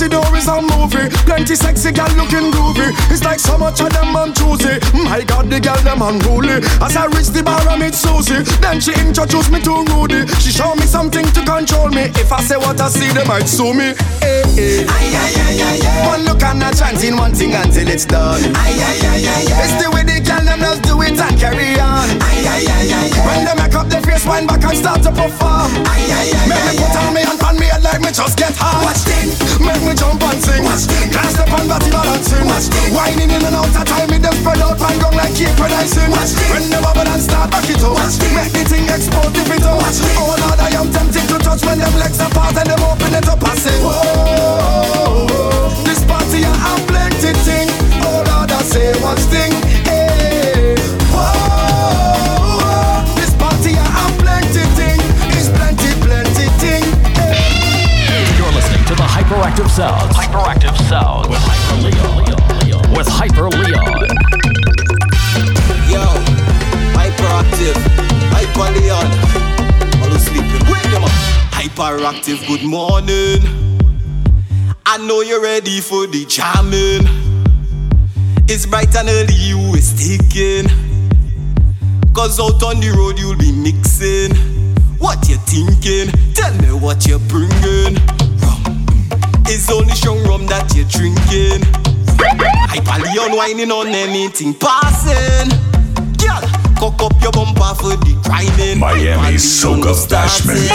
As 0.00 0.08
I 0.08 0.08
bust 0.08 0.08
the 0.08 0.08
door 0.08 0.36
is 0.36 0.48
a 0.48 0.62
movie. 0.62 1.08
Plenty 1.28 1.54
sexy 1.54 1.92
gal 1.92 2.08
looking 2.16 2.50
groovy. 2.50 2.88
It's 3.12 3.22
like 3.22 3.38
so 3.38 3.58
much 3.58 3.80
of 3.80 3.90
them 3.92 4.16
I'm 4.16 4.32
choosy. 4.32 4.80
My 5.04 5.20
God, 5.24 5.50
the 5.50 5.60
gal 5.60 5.76
them 5.84 6.00
unruly. 6.00 6.64
As 6.80 6.96
I 6.96 7.04
reach 7.12 7.28
the 7.28 7.42
bar 7.42 7.60
I 7.68 7.76
meet 7.76 7.94
Susie. 7.94 8.40
Then 8.60 8.80
she 8.80 8.92
introduced 8.96 9.50
me 9.52 9.60
to 9.60 9.84
Rudy. 9.92 10.26
She 10.40 10.52
show 10.52 10.74
me 10.74 10.86
something 10.88 11.26
to 11.36 11.44
control 11.44 11.88
me. 11.90 12.08
If 12.16 12.32
I 12.32 12.40
say 12.40 12.56
what 12.56 12.80
I 12.80 12.88
see, 12.88 13.12
they 13.12 13.24
might 13.28 13.48
sue 13.48 13.74
me. 13.74 13.92
Eh, 13.92 14.24
eh. 14.24 14.48
Hey, 14.56 14.56
hey. 14.56 14.86
Aye, 14.88 15.12
aye, 15.20 15.36
aye, 15.36 15.60
aye, 15.68 15.80
aye. 15.84 16.06
One 16.08 16.24
look 16.24 16.42
and 16.42 16.62
a 16.62 16.72
chanting 16.72 17.16
one 17.16 17.34
thing 17.34 17.52
until 17.52 17.88
it's 17.88 18.06
done. 18.06 18.40
Aye, 18.56 18.80
aye, 18.80 19.04
aye, 19.04 19.20
aye, 19.20 19.52
aye. 19.52 19.62
It's 19.68 19.76
the 19.84 19.90
way 19.92 20.04
the 20.04 20.20
gal 20.24 20.40
them 20.44 20.60
just 20.60 20.82
do 20.82 20.96
it 21.02 21.20
and 21.20 21.36
carry 21.36 21.76
on. 21.76 22.08
Aye, 22.24 22.48
aye, 22.48 22.64
aye, 22.64 22.88
aye, 22.88 23.10
aye. 23.12 23.26
When 23.28 23.44
they 23.44 23.56
make 23.60 23.74
up 23.76 23.88
their 23.92 24.00
face, 24.00 24.24
wind 24.24 24.48
back 24.48 24.64
and 24.64 24.76
start 24.78 25.02
to 25.04 25.12
perform. 25.12 25.76
Aye, 25.84 26.08
aye, 26.08 26.32
aye, 26.32 26.48
Make 26.48 26.64
me 26.64 26.72
put 26.80 26.96
on 26.96 27.12
me 27.12 27.20
hand 27.20 27.42
on 27.44 27.56
me 27.60 27.66
head 27.66 27.82
like 27.84 28.00
me 28.00 28.10
just 28.12 28.36
get 28.38 28.54
hard 28.56 28.84
Watch 28.84 29.02
this 29.04 29.60
Make 29.60 29.82
me 29.82 29.89
jump 29.94 30.22
and 30.22 30.40
sing. 30.42 30.64
Can't 31.10 31.30
step 31.30 31.50
on 31.52 31.66
body 31.66 31.90
balancing 31.90 32.46
Whining 32.94 33.30
in 33.30 33.42
and 33.42 33.54
out 33.54 33.74
of 33.74 33.84
time 33.84 34.10
Me 34.10 34.18
them 34.18 34.34
spread 34.34 34.60
out 34.62 34.80
and 34.80 35.00
gong 35.00 35.16
like 35.16 35.34
cake 35.34 35.56
when 35.58 35.72
I 35.72 35.86
sing 35.86 36.10
When 36.10 36.70
the 36.70 36.78
bubble 36.82 37.06
and 37.06 37.22
start 37.22 37.50
back 37.50 37.68
it 37.68 37.82
up 37.82 37.98
Make 38.34 38.52
the 38.52 38.62
thing 38.66 38.86
explode 38.86 39.34
if 39.34 39.50
it 39.50 39.62
up. 39.66 39.82
Oh 40.18 40.36
Lord 40.38 40.60
I 40.60 40.70
am 40.78 40.90
tempted 40.92 41.26
to 41.28 41.38
touch 41.38 41.64
When 41.66 41.78
them 41.78 41.94
legs 41.98 42.20
apart 42.20 42.56
and 42.56 42.68
them 42.70 42.82
open 42.82 43.14
it 43.14 43.28
up 43.28 43.42
I 43.42 43.54
say 43.56 43.76
Whoa 43.82 45.26
This 45.84 46.04
party 46.04 46.44
I 46.44 46.54
have 46.54 46.82
plenty 46.86 47.32
thing. 47.42 47.68
Oh 48.06 48.22
Lord 48.26 48.50
I 48.50 48.62
say 48.62 48.94
one 49.02 49.18
thing 49.30 49.79
Hyperactive 59.30 59.70
Sounds. 59.70 60.16
Hyperactive 60.16 60.76
Sounds 60.88 61.28
with 61.28 61.38
Hyper 61.40 61.78
Leon. 61.86 62.96
With 62.96 63.06
Hyper 63.06 63.48
Leon. 63.48 64.08
Yo, 65.86 66.02
hyperactive, 66.98 67.78
hyper 68.34 68.72
Leon. 68.74 69.06
All 70.02 70.10
who 70.10 70.18
sleeping, 70.18 70.66
wake 70.66 70.82
them 70.90 71.04
up. 71.04 71.10
Hyperactive, 71.52 72.44
good 72.48 72.64
morning. 72.64 73.38
I 74.84 74.98
know 74.98 75.20
you're 75.20 75.40
ready 75.40 75.80
for 75.80 76.08
the 76.08 76.24
jamming. 76.24 77.06
It's 78.48 78.66
bright 78.66 78.96
and 78.96 79.08
early, 79.08 79.34
you 79.34 79.58
is 79.76 79.94
taking. 79.94 80.66
Cause 82.12 82.40
out 82.40 82.60
on 82.64 82.80
the 82.80 82.92
road 82.98 83.16
you'll 83.16 83.38
be 83.38 83.52
mixing. 83.52 84.34
What 84.98 85.28
you 85.28 85.36
thinking? 85.36 86.10
Tell 86.34 86.52
me 86.54 86.72
what 86.72 87.06
you're 87.06 87.20
bringing. 87.20 87.96
It's 89.50 89.68
only 89.68 89.90
strong 89.98 90.22
rum 90.30 90.46
that 90.46 90.70
you're 90.78 90.86
drinking. 90.86 91.66
Hyper 92.70 93.02
Leon 93.02 93.34
whining 93.34 93.74
on 93.74 93.90
anything 93.90 94.54
passing. 94.54 95.50
Girl, 96.22 96.38
cock 96.78 97.02
up 97.02 97.18
your 97.18 97.34
bumper 97.34 97.74
for 97.74 97.98
the 97.98 98.14
grinding. 98.22 98.78
Miami 98.78 99.42
Soca 99.42 99.90
Bashment. 100.06 100.54
it. 100.54 100.70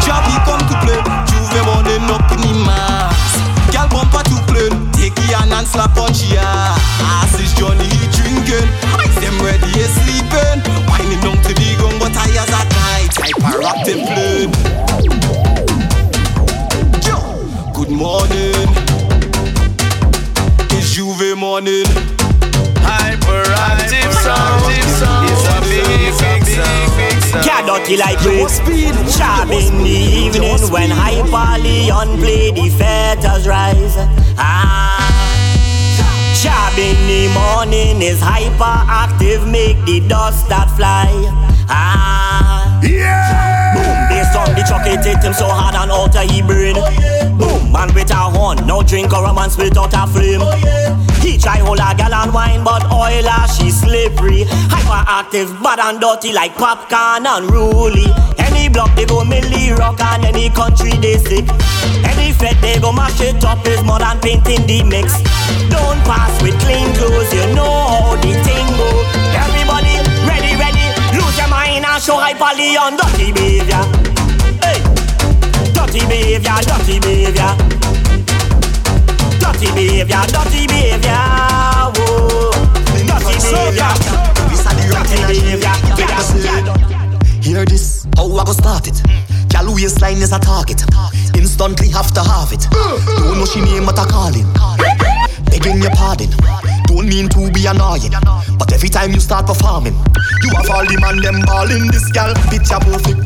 Javi 0.00 0.34
come 0.48 0.64
to 0.72 0.76
play, 0.80 0.96
J'ouvert 1.28 1.68
morning 1.68 2.08
up 2.08 2.24
in 2.32 2.40
the 2.40 2.52
mass. 2.64 3.36
Girl 3.76 3.84
bumper 3.92 4.24
to 4.24 4.36
play, 4.48 4.72
take 4.96 5.12
your 5.28 5.36
hand 5.36 5.52
and 5.52 5.68
slap 5.68 6.00
on 6.00 6.16
she 6.16 6.32
ass. 6.40 7.36
Is 7.36 7.52
Johnny 7.60 7.92
drinking? 8.16 8.64
Them 9.20 9.36
ready, 9.44 9.68
sleeping. 9.84 10.64
Whining 10.88 11.20
down 11.20 11.36
to 11.44 11.52
the 11.52 11.76
ground, 11.76 12.00
but 12.00 12.16
I 12.16 12.32
as 12.40 12.48
at 12.56 12.72
night. 12.72 13.12
Hyperactive 13.20 14.00
play. 14.16 14.48
Morning. 17.98 18.54
It's 20.70 20.94
J'ouvert 20.94 21.34
morning. 21.36 21.84
Hyperactive 22.86 24.12
sound. 24.22 24.62
It's 24.70 25.02
a 25.02 25.60
big, 25.66 26.14
big 26.16 27.22
sound. 27.24 27.44
Cat 27.44 27.66
dirty 27.66 27.96
like 27.96 28.20
we 28.20 28.46
Sharp 29.10 29.50
in 29.50 29.82
the 29.82 29.90
evening 29.90 30.60
when 30.70 30.90
Hyper 30.90 31.60
Leon 31.60 32.18
play 32.18 32.52
the 32.52 32.68
fetters 32.78 33.48
rise. 33.48 33.96
Ah. 34.38 35.02
Sharp 36.38 36.78
in 36.78 36.94
the 37.08 37.26
morning 37.34 38.00
is 38.00 38.20
hyperactive 38.20 39.50
Make 39.50 39.84
the 39.86 40.06
dust 40.06 40.48
that 40.48 40.70
fly. 40.76 41.10
Ah. 41.68 42.80
Yeah. 42.80 43.74
Boom, 43.74 43.98
bass 44.08 44.36
on 44.36 44.54
the 44.54 44.62
it 44.86 45.04
hit 45.04 45.24
him 45.24 45.32
so 45.32 45.48
hard 45.48 45.74
and 45.74 45.90
of 45.90 46.14
he 46.30 46.42
brain. 46.42 46.76
Boom, 47.36 47.57
man 47.70 47.92
with 47.94 48.10
a 48.10 48.14
horn, 48.14 48.58
no 48.66 48.82
drink 48.82 49.12
a 49.12 49.20
rum 49.20 49.38
and 49.38 49.52
spit 49.52 49.76
out 49.76 49.92
a 49.94 50.06
flame 50.06 50.40
oh, 50.42 51.18
She 51.20 51.38
try 51.38 51.58
hold 51.58 51.78
a 51.78 51.94
gal 51.96 52.12
and 52.14 52.32
wine, 52.32 52.64
but 52.64 52.84
oil 52.92 53.26
her, 53.26 53.48
she 53.48 53.70
slippery. 53.70 54.44
Hyperactive, 54.72 55.50
bad 55.62 55.78
and 55.80 56.00
dirty 56.00 56.32
like 56.32 56.54
popcorn 56.54 57.26
and 57.26 57.44
unruly. 57.44 58.06
Any 58.38 58.68
block 58.68 58.94
they 58.96 59.04
go 59.04 59.22
milli 59.24 59.76
rock 59.76 60.00
and 60.00 60.24
any 60.24 60.50
country 60.50 60.92
they 60.98 61.18
sick. 61.18 61.46
Any 62.04 62.32
fed 62.32 62.56
they 62.62 62.78
go 62.80 62.92
mash 62.92 63.20
it 63.20 63.44
up 63.44 63.66
is 63.66 63.82
more 63.84 63.98
than 63.98 64.18
painting 64.20 64.66
the 64.66 64.82
mix. 64.84 65.20
Don't 65.68 66.00
pass 66.08 66.32
with 66.42 66.58
clean 66.60 66.88
clothes, 66.96 67.32
you 67.32 67.44
know 67.54 67.68
how 67.68 68.16
the 68.16 68.32
thing 68.46 68.66
go. 68.78 68.88
Everybody 69.34 70.00
ready, 70.24 70.56
ready, 70.56 70.86
lose 71.16 71.36
your 71.36 71.48
mind 71.48 71.84
and 71.84 72.02
show 72.02 72.16
hyper 72.16 72.56
on 72.80 72.96
dirty 72.96 73.32
behavior. 73.32 74.07
Hey, 75.88 76.00
dirty 76.00 76.06
behavior, 76.06 76.52
dirty 76.68 77.00
behavior. 77.00 77.56
Dirty 79.40 79.72
behavior, 79.72 80.20
dirty 80.28 80.66
behavior. 80.66 81.16
Whoa. 81.96 82.52
Dirty 83.08 83.36
behavior. 83.40 83.92
Dirty 84.92 85.40
behavior. 85.40 85.72
Hear 87.40 87.64
this, 87.64 88.06
how 88.16 88.36
I 88.36 88.44
go 88.44 88.52
start 88.52 88.86
it. 88.86 89.00
Gal 89.48 89.72
waistline 89.72 90.18
is 90.18 90.32
a 90.32 90.38
target. 90.38 90.84
Instantly 91.34 91.88
have 91.88 92.12
to 92.12 92.20
have 92.20 92.52
it. 92.52 92.68
Don't 92.70 93.38
know 93.38 93.46
she 93.46 93.62
name 93.62 93.86
but 93.86 93.98
I 93.98 94.04
calling. 94.04 94.46
Begging 95.46 95.80
your 95.80 95.92
pardon. 95.92 96.28
Don't 96.84 97.08
mean 97.08 97.30
to 97.30 97.50
be 97.50 97.64
annoying. 97.64 98.12
But 98.58 98.74
every 98.74 98.90
time 98.90 99.12
you 99.12 99.20
start 99.20 99.46
performing, 99.46 99.94
you 99.94 100.50
have 100.54 100.68
all 100.68 100.84
the 100.84 100.98
man 101.00 101.22
them 101.22 101.40
balling. 101.46 101.86
This 101.88 102.12
gal 102.12 102.34
picture 102.50 102.78
perfect. 102.78 103.24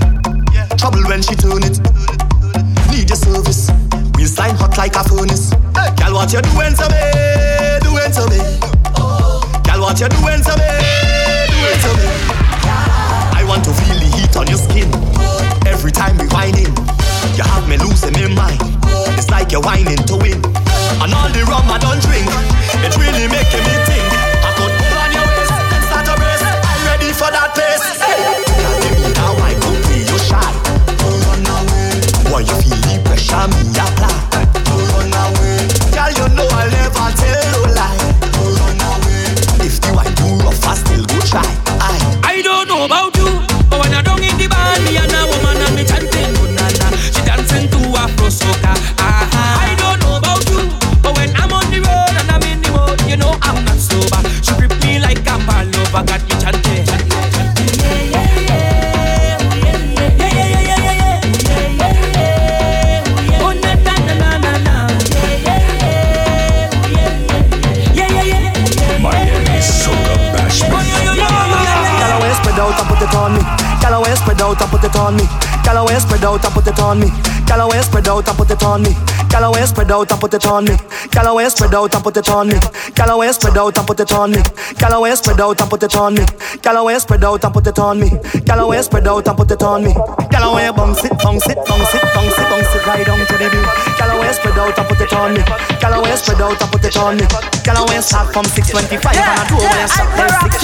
Trouble 0.79 1.03
when 1.09 1.23
she 1.23 1.35
turn 1.35 1.65
it. 1.65 1.81
Need 2.93 3.09
your 3.09 3.17
service. 3.17 3.73
Waistline 4.15 4.55
hot 4.61 4.77
like 4.77 4.95
a 4.97 5.03
furnace. 5.03 5.51
Gal, 5.97 6.13
what 6.13 6.31
you 6.33 6.45
doing 6.45 6.77
to 6.77 6.87
me? 6.93 7.05
Doing 7.81 8.13
to 8.13 8.25
me? 8.29 8.41
Gal, 9.65 9.81
what 9.81 9.97
you 9.99 10.09
doing 10.13 10.45
to 10.45 10.53
me? 10.61 10.71
Doing 11.49 11.81
to 11.83 11.91
me? 11.97 12.07
I 13.33 13.45
want 13.49 13.65
to 13.65 13.73
feel 13.73 13.97
the 13.97 14.09
heat 14.13 14.37
on 14.37 14.47
your 14.47 14.61
skin. 14.61 14.93
Every 15.67 15.91
time 15.91 16.19
we 16.19 16.29
whining, 16.29 16.71
you 17.35 17.43
have 17.43 17.67
me 17.67 17.81
losing 17.81 18.13
my 18.13 18.29
mind. 18.29 18.61
It's 19.17 19.31
like 19.31 19.51
you're 19.53 19.63
whining 19.65 19.99
to 20.13 20.17
win. 20.21 20.39
And 21.01 21.11
all 21.17 21.33
the 21.33 21.43
rum 21.49 21.67
I 21.73 21.81
don't 21.81 21.99
drink, 22.05 22.29
it's 22.85 22.97
really 23.01 23.27
making 23.27 23.65
me 23.65 23.75
think. 23.89 24.05
I 24.45 24.53
could 24.53 24.69
pull 24.69 24.99
on 25.01 25.11
your 25.17 25.27
waist 25.33 25.57
and 25.57 25.83
start 25.89 26.07
a 26.13 26.15
race. 26.21 26.45
I'm 26.45 26.83
ready 26.87 27.11
for 27.17 27.33
that 27.33 27.57
place. 27.57 27.83
Hey. 27.99 28.45
Give 28.85 29.01
me 29.01 29.11
that 29.17 29.33
wine, 29.41 29.59
don't 29.65 29.81
be 29.89 30.05
you 30.05 30.19
shy. 30.21 30.45
Run 31.01 31.47
away. 31.51 31.99
Boy, 32.31 32.45
you 32.47 32.57
feel 32.63 32.82
Jamia 33.23 33.85
Black 33.95 34.32
spread 76.23 76.35
out 76.35 76.45
and 76.45 76.55
put 76.55 76.67
it 76.69 76.79
on 76.79 77.01
me. 77.01 77.07
Gyal 77.47 77.65
away 77.67 77.83
spread 77.83 78.09
out 78.09 78.29
and 78.29 78.37
put 78.39 78.51
it 78.51 78.63
on 78.63 78.83
me. 78.83 78.91
Gyal 79.27 79.49
away 79.49 79.67
spread 79.67 79.91
out 79.91 80.11
and 80.13 80.21
put 80.21 80.35
it 80.35 80.47
on 80.47 80.65
me. 80.65 80.75
Gyal 81.11 81.27
away 81.27 81.49
spread 81.49 81.75
out 81.75 81.95
and 81.95 82.05
put 82.05 82.17
it 82.17 82.29
on 82.29 82.47
me. 82.49 82.55
Gyal 82.95 83.11
away 83.11 83.33
spread 83.33 83.59
out 83.59 83.77
and 83.77 83.87
put 83.89 83.99
it 83.99 84.13
on 84.13 84.31
me. 84.31 84.39
Gyal 84.71 84.95
away 84.95 85.15
spread 85.17 85.41
out 85.41 85.61
and 85.61 85.71
put 85.71 85.83
it 85.83 85.97
on 85.97 86.15
me. 86.15 86.23
Gyal 86.63 86.77
away 86.79 86.99
spread 86.99 87.25
out 87.25 87.45
and 87.45 87.53
put 87.53 87.67
it 87.67 87.79
on 87.79 87.99
me. 87.99 88.09
Gyal 88.47 88.61
away 88.61 88.83
spread 88.83 89.09
out 89.09 89.27
and 89.27 89.37
put 89.37 89.51
it 89.51 89.63
on 89.63 89.83
me. 89.83 89.93
Gyal 90.31 90.53
away 90.53 90.71
bounce 90.71 91.05
it, 91.05 91.13
bounce 91.19 91.47
it, 91.49 91.59
bounce 91.67 91.95
it, 91.95 92.03
bounce 92.15 92.39
it, 92.39 92.47
bounce 92.51 92.75
it 92.77 92.87
right 92.87 93.07
down 93.07 93.19
to 93.19 93.35
the 93.35 93.49
beat. 93.51 93.69
Gyal 93.99 94.17
away 94.17 94.33
spread 94.33 94.59
out 94.59 94.79
and 94.79 94.89
put 94.89 95.01
it 95.01 95.13
on 95.13 95.35
me. 95.35 95.41
Gyal 95.83 95.99
away 95.99 96.17
spread 96.17 96.41
out 96.41 96.63
and 96.63 96.71
put 96.71 96.85
it 96.85 96.97
on 96.97 97.17
me. 97.17 97.27
Gyal 97.67 97.83
away 97.83 98.01
start 98.01 98.33
from 98.33 98.45
625 98.45 99.11
and 99.11 99.27
I 99.27 99.49
do 99.51 99.57
away 99.59 99.87
stop 99.91 100.07
from 100.15 100.31
6 100.39 100.63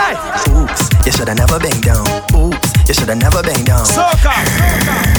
Hey. 0.00 0.16
Oops, 0.56 0.82
you 1.04 1.12
shoulda 1.12 1.34
never 1.34 1.58
been 1.58 1.80
down. 1.80 2.06
Oops, 2.32 2.67
it 2.88 2.96
should 2.96 3.10
have 3.10 3.18
never 3.18 3.42
been 3.42 3.64
done. 3.64 3.84
Soca. 3.84 5.17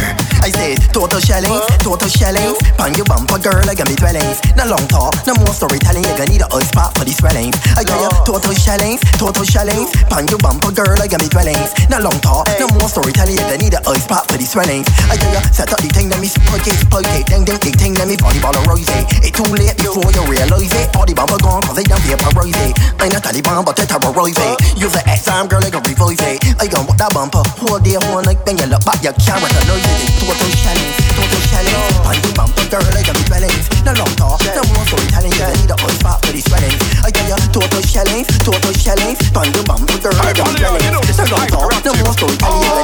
I 0.49 0.73
said, 0.73 0.81
total 0.89 1.21
shellings, 1.21 1.61
total 1.77 2.09
shellings. 2.09 2.57
Pan 2.73 2.97
your 2.97 3.05
bumper, 3.05 3.37
girl, 3.37 3.61
I 3.69 3.77
got 3.77 3.85
me 3.85 3.93
dwellings. 3.93 4.41
No 4.57 4.65
long 4.65 4.81
talk, 4.89 5.13
no 5.29 5.37
more 5.45 5.53
storytelling. 5.53 6.01
You 6.01 6.13
gonna 6.17 6.25
need 6.25 6.41
a 6.41 6.49
oil 6.49 6.65
spot 6.65 6.97
for 6.97 7.05
these 7.05 7.21
swellings. 7.21 7.53
I 7.77 7.85
got 7.85 8.01
you, 8.01 8.09
total 8.25 8.57
shellings, 8.57 8.97
total 9.21 9.45
shellings. 9.45 9.93
Pan 10.09 10.25
your 10.25 10.41
bumper, 10.41 10.73
girl, 10.73 10.97
I 10.97 11.05
got 11.05 11.21
me 11.21 11.29
dwellings. 11.29 11.69
No 11.85 12.01
long 12.01 12.17
talk, 12.25 12.49
no 12.57 12.65
more 12.81 12.89
storytelling. 12.89 13.37
You 13.37 13.45
gonna 13.45 13.61
need 13.61 13.77
a 13.77 13.81
oil 13.85 14.01
spot 14.01 14.25
for 14.25 14.41
these 14.41 14.49
swellings. 14.49 14.89
I 15.05 15.21
got 15.21 15.29
you, 15.29 15.43
set 15.53 15.69
up 15.69 15.85
the 15.85 15.89
thing, 15.93 16.09
let 16.09 16.17
me 16.17 16.33
spike 16.33 16.65
it, 16.65 16.81
spike 16.81 17.13
it. 17.13 17.29
Ding, 17.29 17.45
ding, 17.45 17.61
ding, 17.61 17.77
ding, 17.77 17.93
let 18.01 18.09
me 18.09 18.17
volleyball 18.17 18.57
a 18.57 18.61
rose. 18.65 18.89
It's 19.21 19.29
too 19.29 19.45
late 19.53 19.77
before 19.77 20.09
you 20.09 20.25
realize 20.25 20.73
it. 20.73 20.89
All 20.97 21.05
the 21.05 21.13
bumper 21.13 21.37
gone, 21.45 21.61
cause 21.61 21.77
they 21.77 21.85
done 21.85 22.01
vaporize 22.09 22.57
it. 22.65 22.73
Not 22.97 23.13
a 23.13 23.21
Taliban, 23.21 23.61
but 23.61 23.77
they 23.77 23.85
terrorize 23.85 24.33
it. 24.33 24.81
Use 24.81 24.97
the 24.97 25.05
X 25.05 25.29
time, 25.29 25.45
girl, 25.45 25.61
I 25.61 25.69
can 25.69 25.85
revoice 25.85 26.25
it. 26.25 26.41
I 26.57 26.65
gon' 26.65 26.89
put 26.89 26.97
that 26.97 27.13
bumper, 27.13 27.45
hold 27.61 27.85
the 27.85 28.01
horn 28.09 28.25
like 28.25 28.41
then 28.49 28.57
you 28.57 28.65
look 28.65 28.81
back, 28.81 29.05
you 29.05 29.13
can't 29.13 29.37
recognize 29.45 29.85
it. 29.85 30.38
Total 30.39 30.55
shellings, 30.55 30.95
total 31.19 31.41
shellings. 31.51 31.99
Pan 31.99 32.15
your 32.23 32.31
bumper, 32.31 32.63
girl, 32.71 32.95
I 32.95 33.03
got 33.03 33.15
me 33.19 33.23
dwellings. 33.27 33.65
No 33.83 33.91
long 33.91 34.13
talk, 34.15 34.39
no 34.55 34.63
more 34.71 34.85
storytelling. 34.87 35.35
You 35.35 35.51
need 35.51 35.67
a 35.67 35.75
oil 35.83 35.91
spot 35.99 36.23
for 36.23 36.31
these 36.31 36.47
swellings. 36.47 36.79
I 37.03 37.11
got 37.11 37.27
you, 37.27 37.35
total 37.51 37.81
shellings, 37.83 38.27
total 38.39 38.71
shellings. 38.71 39.19
Pan 39.35 39.51
your 39.51 39.67
bumper, 39.67 39.99
girl, 39.99 40.15
I 40.15 40.31
got 40.31 40.47
me 40.47 40.63
dwellings. 40.63 41.19
No 41.19 41.27
long 41.27 41.47
talk, 41.51 41.83
no 41.83 41.91
more 41.99 42.13
storytelling. 42.15 42.78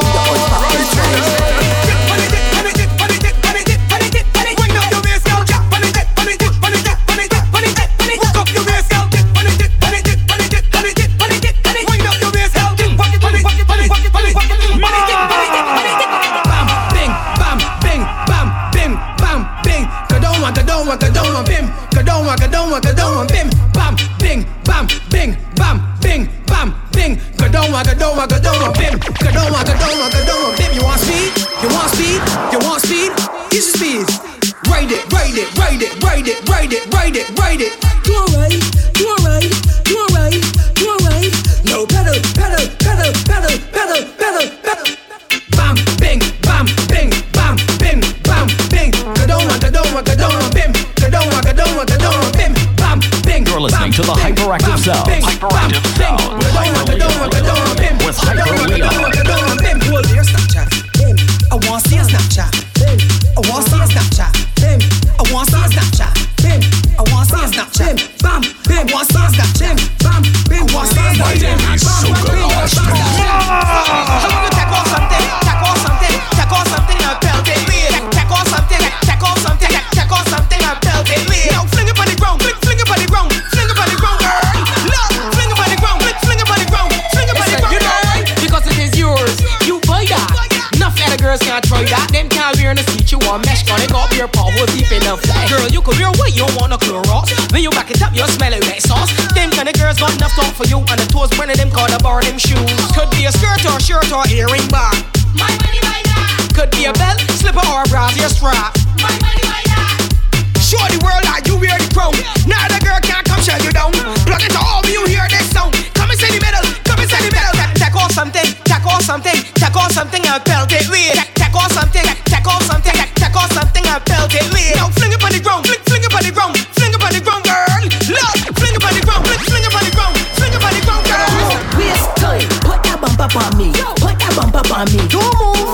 bumper 134.52 134.74
on 134.74 134.86
me. 134.92 135.02
Don't 135.08 135.24
move. 135.40 135.70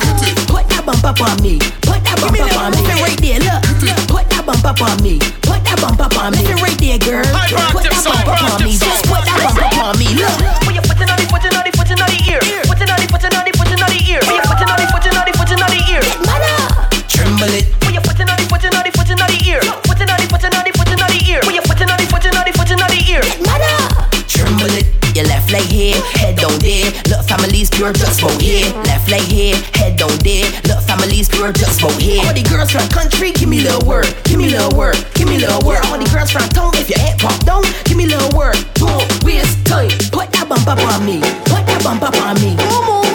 Put 0.48 0.68
that 0.70 0.84
bumper 0.86 1.12
on 1.24 1.38
me. 1.42 1.60
Put 1.84 2.04
that 2.04 2.18
bumper 2.20 2.44
on 2.44 2.72
me. 2.76 2.84
Right 3.02 3.20
there, 3.20 3.40
look. 3.40 3.62
Put 4.08 4.30
that 4.30 4.44
bumper 4.46 4.74
on 4.84 4.98
me. 5.04 5.20
Put 5.44 5.62
that 5.66 5.78
bumper 5.82 6.08
on 6.20 6.32
me. 6.36 6.44
Right 6.62 6.78
there, 6.80 7.00
girl. 7.00 7.26
Put 7.74 7.88
that 7.88 8.04
bumper 8.04 8.36
on 8.38 8.60
me. 8.64 8.78
Just 8.78 9.06
put 9.08 9.24
that 9.26 9.40
bumper 9.42 9.68
on 9.82 9.96
me. 9.98 10.08
Look. 10.16 10.38
When 10.68 10.76
you 10.76 10.84
put 10.84 11.00
it 11.00 11.10
on 11.10 11.18
the, 11.18 11.26
put 11.28 11.44
it 11.44 11.56
on 11.56 11.64
the, 11.66 11.72
put 11.74 11.90
it 11.90 12.00
on 12.00 12.10
the 12.10 12.20
ear. 12.30 12.42
Put 12.68 12.82
it 12.82 12.90
on 12.90 13.00
the, 13.00 13.08
put 13.08 13.24
on 13.24 13.44
the, 13.44 13.52
put 13.56 13.70
it 13.72 13.82
on 13.82 13.90
the 13.90 14.00
ear. 14.08 14.22
families 27.32 27.70
pure 27.70 27.94
just 27.94 28.20
for 28.20 28.32
here. 28.44 28.68
Left 28.84 29.08
leg 29.10 29.24
here, 29.24 29.56
head 29.80 29.96
down 29.98 30.12
there. 30.20 30.52
Look, 30.68 30.84
families 30.84 31.30
pure 31.30 31.54
just 31.54 31.80
for 31.80 31.92
here. 31.96 32.20
All 32.28 32.34
the 32.36 32.44
girls 32.44 32.72
from 32.72 32.88
country, 32.90 33.32
give 33.32 33.48
me 33.48 33.62
little 33.62 33.88
work, 33.88 34.12
Give 34.28 34.38
me 34.38 34.50
little 34.50 34.76
work, 34.78 35.00
Give 35.16 35.28
me 35.28 35.40
little 35.40 35.64
work. 35.64 35.80
All 35.88 35.98
the 35.98 36.10
girls 36.12 36.32
from 36.32 36.48
town, 36.52 36.76
if 36.76 36.90
your 36.90 37.00
head 37.00 37.20
pop 37.20 37.40
down, 37.48 37.64
give 37.88 37.96
me 37.96 38.06
little 38.06 38.32
work. 38.38 38.60
Don't 38.76 39.08
waste 39.24 39.64
time. 39.66 39.88
Put 40.12 40.28
that 40.36 40.46
bump 40.50 40.68
up 40.68 40.84
on 40.92 41.06
me. 41.08 41.24
Put 41.48 41.64
that 41.72 41.80
bump 41.84 42.04
up 42.04 42.16
on 42.20 42.36
me. 42.44 42.52
Come 42.60 43.00
on. 43.00 43.08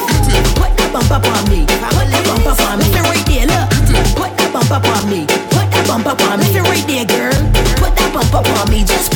Put 0.56 0.72
that 0.80 0.90
bump 0.92 1.12
up 1.12 1.26
on 1.28 1.44
me. 1.52 1.68
Put 1.68 2.08
that 2.08 2.24
bump 2.24 2.46
up 2.48 2.60
on 2.64 2.78
me. 2.80 2.88
Left 2.96 3.08
right 3.12 3.26
there, 3.28 3.46
look. 3.52 3.68
Put 4.16 4.32
that 4.40 4.48
bump 4.52 4.72
up 4.72 4.86
on 4.96 5.04
me. 5.12 5.20
Put 5.52 5.68
that 5.68 5.84
bump 5.84 6.06
up 6.08 6.20
on 6.24 6.40
me. 6.40 6.48
Left 6.56 6.68
right 6.72 6.86
there, 6.88 7.04
girl. 7.04 7.36
Put 7.76 7.92
that 8.00 8.10
bump 8.16 8.32
up 8.32 8.48
on 8.56 8.64
me. 8.72 8.80
Just 8.80 9.12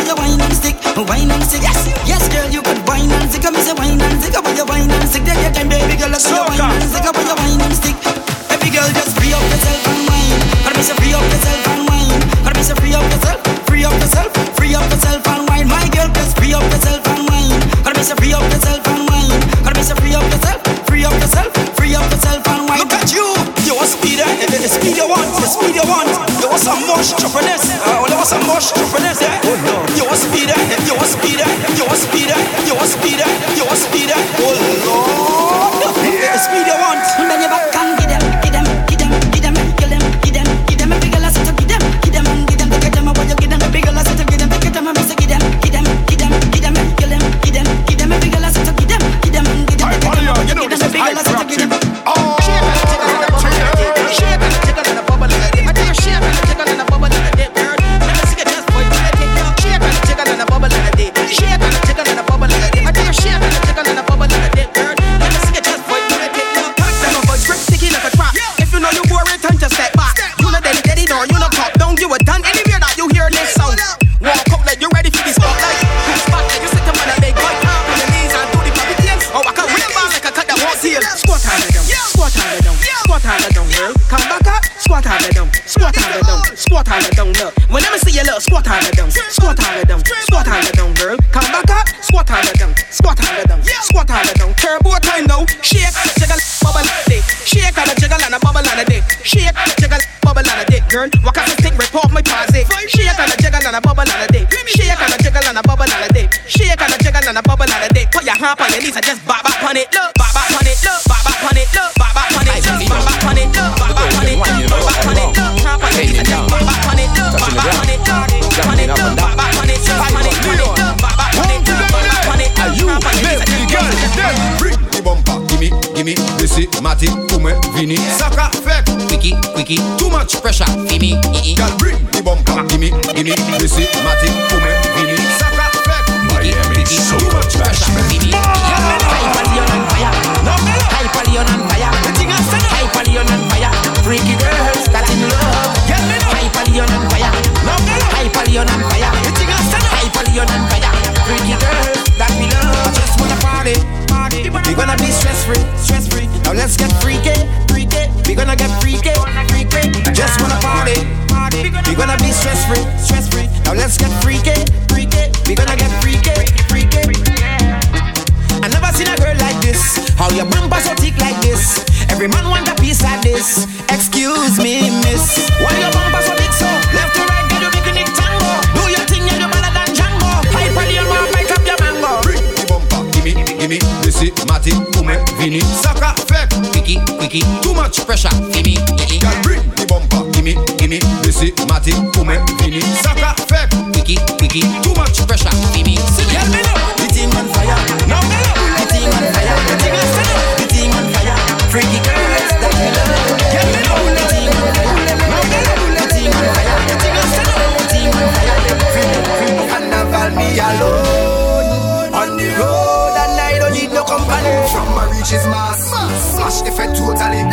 with 0.00 0.08
your 0.08 0.16
wine 0.16 0.40
and 0.40 0.54
stick, 0.56 0.76
wine 0.96 1.28
and 1.28 1.44
stick. 1.44 1.60
Yes, 1.60 1.76
yes, 2.08 2.24
girl, 2.32 2.48
you 2.48 2.62
can 2.64 2.80
wine 2.88 3.12
and 3.12 3.28
stick. 3.28 3.44
Me 3.52 3.60
say 3.60 3.76
wine 3.76 4.00
and 4.00 4.16
stick, 4.22 4.32
with 4.40 4.56
your 4.56 4.64
wine 4.64 4.88
and 4.88 5.04
stick. 5.04 5.24
Take 5.28 5.44
your 5.44 5.52
time, 5.52 5.68
baby 5.68 5.96
girl, 6.00 6.08
let's 6.08 6.24
go 6.24 6.40
wine 6.48 6.56
and 6.56 6.88
stick, 6.88 7.04
with 7.04 7.28
your 7.28 7.36
wine 7.36 7.60
and 7.60 7.74
stick. 7.76 7.96
Every 8.48 8.70
girl 8.72 8.88
just 8.96 9.12
free 9.20 9.32
up 9.36 9.44
yourself 9.44 9.84
and 9.92 10.00
wine. 10.08 10.40
Gotta 10.64 10.76
be 10.80 10.84
so 10.88 10.94
free 10.96 11.12
up 11.12 11.24
yourself 11.28 11.68
and 11.68 11.82
wine. 11.84 12.20
Gotta 12.40 12.56
be 12.56 12.64
so 12.64 12.74
free 12.80 12.94
up 12.96 13.04
yourself, 13.12 13.38
free 13.68 13.84
up 13.84 13.92
yourself, 14.00 14.30
free 14.56 14.72
up 14.72 14.88
yourself 14.88 15.20
and 15.28 15.42
wine. 15.52 15.68
My 15.68 15.84
girl, 15.92 16.08
just 16.16 16.32
free 16.40 16.52
up 16.56 16.64
yourself 16.64 17.04
and 17.12 17.22
wine. 17.28 17.60
Gotta 17.84 18.00
be 18.00 18.04
so 18.08 18.16
free 18.16 18.32
up 18.32 18.44
yourself 18.48 18.80
and 18.88 19.04
wine. 19.04 19.36
Gotta 19.60 19.76
be 19.76 19.84
so 19.84 19.94
free 20.00 20.16
up 20.16 20.24
yourself, 20.32 20.58
free 20.88 21.04
up 21.04 21.12
yourself, 21.20 21.48
free 21.76 21.92
up 21.92 22.08
yourself 22.08 22.40
and 22.48 22.62
wine. 22.64 22.80
Look 22.80 22.96
at 22.96 23.12
you, 23.12 23.26
you 23.68 23.76
want 23.76 23.92
speed, 23.92 24.24
eh? 24.24 24.48
Speed 24.64 24.96
you 24.96 25.04
want, 25.04 25.28
speed 25.44 25.76
you 25.76 25.84
want. 25.84 26.08
You 26.40 26.48
want 26.48 26.62
some 26.62 26.80
mush, 26.88 27.12
choppiness. 27.20 27.68
Uh, 27.84 28.06
you 28.08 28.16
want 28.16 28.28
some 28.28 28.46
mush, 28.48 28.72
choppiness. 28.72 29.19
Oh, 29.42 29.56
that? 29.56 29.88
Yo, 29.96 30.04
I. 30.04 30.16
Yo, 30.86 30.94
I. 30.94 31.48
Yo, 31.76 31.86
I. 31.86 32.59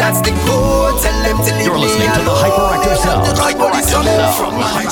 That's 0.07 0.23
the 0.23 0.31
code. 0.47 1.03
Tell 1.03 1.19
them 1.19 1.35
to 1.35 1.51
leave 1.51 1.67
You're 1.67 1.75
listening 1.77 2.07
to 2.07 2.23
the. 2.23 2.31
Hyperactive 2.31 2.95
Sound. 2.95 3.27
The 3.27 3.35
hyperactive 3.35 3.91
Sound. 3.91 4.07
From 4.39 4.55
my 4.55 4.87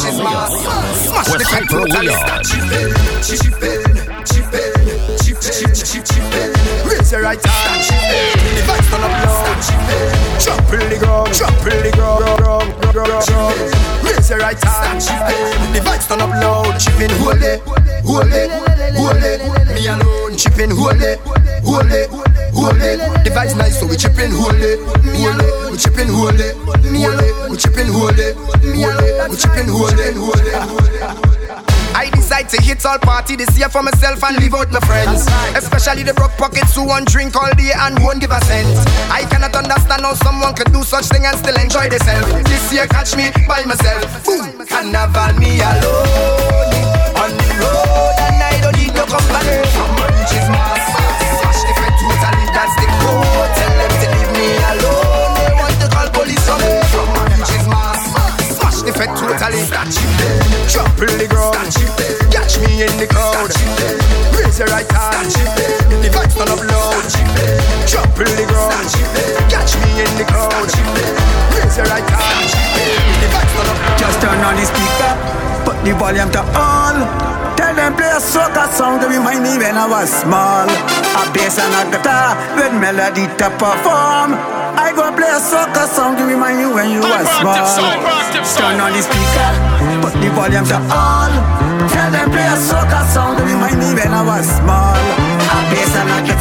smash 0.91 1.31
the 1.31 1.47
Hyper. 1.55 1.87
Leon. 1.87 2.43
She 2.43 2.59
she 3.23 3.39
she 3.39 3.47
fell, 3.47 3.79
she 4.27 4.43
fell, 4.43 4.75
she 5.23 5.31
fell, 5.39 5.71
she 5.71 6.03
she 6.03 6.19
fell. 6.19 6.51
Raise 6.83 7.07
your 7.15 7.23
right 7.23 7.39
hand, 7.39 7.79
she 7.79 7.95
fell. 7.95 8.43
The 8.59 8.75
up 8.75 9.15
loud, 9.23 9.63
she 9.63 9.71
fell. 9.87 10.11
Drop 10.43 10.67
in 10.75 10.83
the 10.91 10.99
ground, 10.99 11.31
drop 11.31 11.63
in 11.63 11.79
the 11.79 11.95
ground. 11.95 12.27
Raise 14.03 14.27
your 14.29 14.39
right 14.43 14.59
hand, 14.59 14.99
she 14.99 15.15
fell. 15.15 15.47
The 15.71 15.79
up. 15.79 16.35
Me 19.75 19.87
alone, 19.87 20.35
holy, 22.55 22.79
holy. 22.79 23.23
The 23.23 23.29
vibes 23.35 23.55
nice, 23.57 23.79
so 23.79 23.85
we 23.85 23.97
chipping 23.99 24.31
holy, 24.31 24.79
holy. 25.13 25.71
We 25.71 25.77
chipping 25.77 26.07
holy, 26.07 26.55
holy. 26.63 27.51
We 27.51 27.57
chipping 27.59 27.91
holy, 27.91 28.31
holy. 28.63 29.29
We 29.29 29.35
chipping 29.35 29.67
holy, 29.67 30.15
holy. 30.15 30.55
I 31.95 32.09
decide 32.11 32.49
to 32.49 32.61
hit 32.61 32.85
all 32.85 32.99
party 32.99 33.35
this 33.37 33.57
year 33.57 33.69
for 33.69 33.81
myself 33.81 34.21
and 34.23 34.37
leave 34.37 34.53
out 34.53 34.69
my 34.71 34.79
friends. 34.81 35.27
Especially 35.55 36.03
the 36.03 36.13
broke 36.13 36.35
pockets 36.35 36.75
who 36.75 36.85
won't 36.87 37.07
drink 37.07 37.35
all 37.35 37.51
day 37.55 37.71
and 37.71 37.97
won't 38.03 38.19
give 38.19 38.31
a 38.31 38.39
cent. 38.43 38.67
I 39.11 39.23
cannot 39.29 39.55
understand 39.55 40.03
how 40.03 40.13
someone 40.15 40.53
could 40.55 40.73
do 40.73 40.83
such 40.83 41.05
thing 41.05 41.25
and 41.25 41.37
still 41.37 41.55
enjoy 41.55 41.87
themselves. 41.87 42.31
This 42.49 42.73
year 42.73 42.87
catch 42.87 43.15
me 43.15 43.31
by 43.47 43.63
myself. 43.63 44.25
Boom, 44.25 44.65
carnival 44.67 45.39
me 45.39 45.59
alone 45.63 46.75
on 47.15 47.31
the 47.31 47.49
road 47.63 48.15
and 48.27 48.43
I 48.43 48.59
don't 48.61 48.75
need 48.75 48.93
no 48.93 49.05
company. 49.07 49.63
Is 50.35 50.49
my 50.51 50.84
totally. 59.51 59.65
Drop 60.69 60.97
in 61.01 61.17
the 61.17 61.27
ground. 61.29 61.55
Catch 62.31 62.59
me 62.59 62.81
in 62.81 62.93
the 62.97 63.07
crowd. 63.07 63.51
Raise 64.33 64.59
your 64.59 64.67
right 64.69 64.89
hand. 64.89 65.31
The 66.01 66.09
vibes 66.09 66.35
turn 66.35 66.49
up 66.49 66.61
loud. 66.65 67.05
Drop 67.85 68.09
in 68.17 68.31
the 68.35 68.45
ground. 68.49 68.89
Catch 69.49 69.77
me 69.77 70.01
in 70.01 70.11
the 70.17 70.25
crowd. 70.25 70.69
Raise 71.53 71.77
your 71.77 71.85
right 71.85 72.09
hand. 72.09 72.49
The 73.21 73.27
vibes 73.29 73.51
turn 73.53 73.67
up 73.69 73.79
loud. 73.85 73.99
Just 73.99 74.21
turn 74.21 74.39
on 74.41 74.55
the 74.55 74.65
speaker, 74.65 75.13
put 75.65 75.77
the 75.83 75.91
volume 75.97 76.29
to 76.31 76.41
all. 76.53 76.95
Tell 77.57 77.73
them 77.73 77.97
play 77.97 78.13
a 78.13 78.21
soca 78.21 78.69
song 78.71 79.01
to 79.01 79.07
remind 79.09 79.41
me 79.41 79.57
when 79.57 79.75
I 79.75 79.89
was 79.89 80.13
small. 80.13 80.69
A 80.69 81.23
bass 81.33 81.57
and 81.57 81.73
a 81.73 81.83
guitar 81.89 82.37
with 82.55 82.73
melody 82.77 83.25
to 83.25 83.47
perform. 83.57 84.37
I 84.77 84.93
go 84.93 85.09
play 85.17 85.31
a 85.33 85.41
soca 85.41 85.89
song 85.89 86.15
to 86.17 86.23
remind 86.23 86.59
you 86.61 86.69
when 86.69 86.93
you 86.93 87.01
was 87.01 87.25
small. 87.41 87.57
Turn 88.55 88.77
on 88.79 88.93
the 88.93 89.01
speaker, 89.01 89.49
put 90.05 90.13
the 90.21 90.29
volume 90.37 90.67
to 90.69 90.77
all. 90.93 91.33
Tell 91.89 92.09
them 92.13 92.29
play 92.29 92.45
a 92.45 92.57
soca 92.59 93.01
song 93.09 93.35
to 93.35 93.43
remind 93.43 93.79
me 93.81 93.89
when 93.97 94.13
I 94.13 94.21
was 94.21 94.45
small. 94.45 95.01
A 95.49 95.57
bass 95.71 95.91
and 95.95 96.11
a 96.11 96.19
guitar 96.27 96.34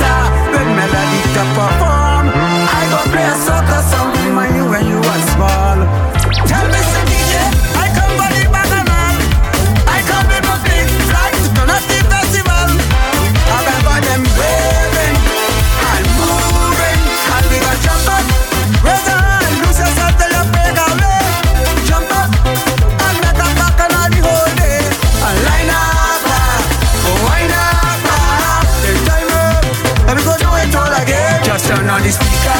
all 30.74 30.94
again. 31.02 31.42
Just 31.44 31.66
turn 31.66 31.88
on 31.88 32.02
the 32.02 32.10
speaker, 32.10 32.58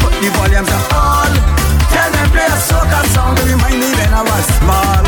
put 0.00 0.12
the 0.20 0.28
volume 0.36 0.66
to 0.68 0.78
all. 0.92 1.32
Tell 1.90 2.10
them 2.12 2.28
play 2.30 2.46
a 2.46 2.58
soca 2.58 3.00
song 3.14 3.34
to 3.36 3.42
remind 3.48 3.78
me 3.80 3.88
when 3.96 4.12
I 4.12 4.22
was 4.22 4.44
small. 4.60 5.04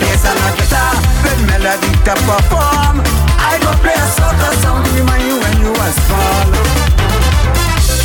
Bass 0.00 0.26
and 0.26 0.40
a 0.42 0.50
guitar 0.58 0.94
with 1.22 1.40
melody 1.46 1.92
to 2.06 2.14
perform. 2.26 2.98
I 3.38 3.62
go 3.62 3.70
play 3.78 3.94
a 3.94 4.08
soca 4.10 4.50
song 4.62 4.82
to 4.82 4.90
remind 4.98 5.22
you 5.22 5.36
when 5.38 5.54
you 5.62 5.70
was 5.70 5.94
small. 6.08 6.46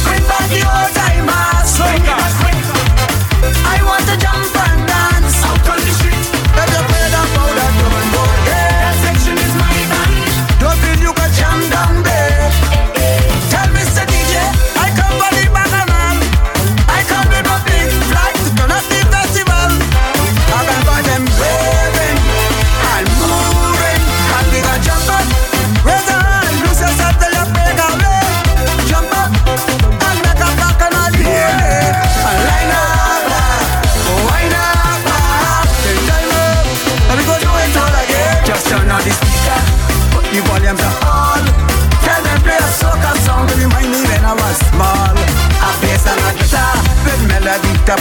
Bring 0.05 0.23
back 0.29 0.45
the 0.53 0.61
old 0.69 0.91
timers. 0.93 1.71
I 3.65 3.81
want 3.85 4.05
to 4.05 4.15
jump 4.21 4.58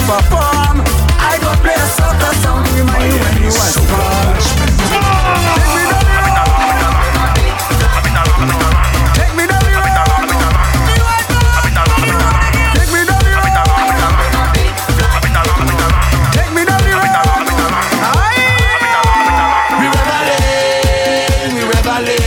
perform. 0.09 0.81
I 1.21 1.37
go 1.45 1.53
play 1.61 1.77
a 1.77 1.87
soca 1.93 2.33
song 2.41 2.65
to 2.65 2.71
remind 2.81 3.13
you 3.13 3.21
when 3.21 3.37
you 3.45 3.53
was 3.53 3.77
small. 3.77 4.33
Take 4.73 4.97
me 6.25 6.33
down 6.33 6.49
the 6.49 6.65
road. 7.53 7.53
Take 7.77 8.01
me 8.05 8.17
down 8.17 8.25
the 8.25 8.49
road. 8.57 8.73
Take 9.13 9.33
me 9.37 9.45
down 9.45 9.53
the 9.53 9.69
road. 9.69 10.25
Take 16.33 16.53
me 16.57 16.65
down 16.65 16.81
the 16.81 16.89
road. 16.89 17.29
We 19.79 19.87
rebelling, 19.93 21.53
we 21.55 21.63
rebelling. 21.69 22.25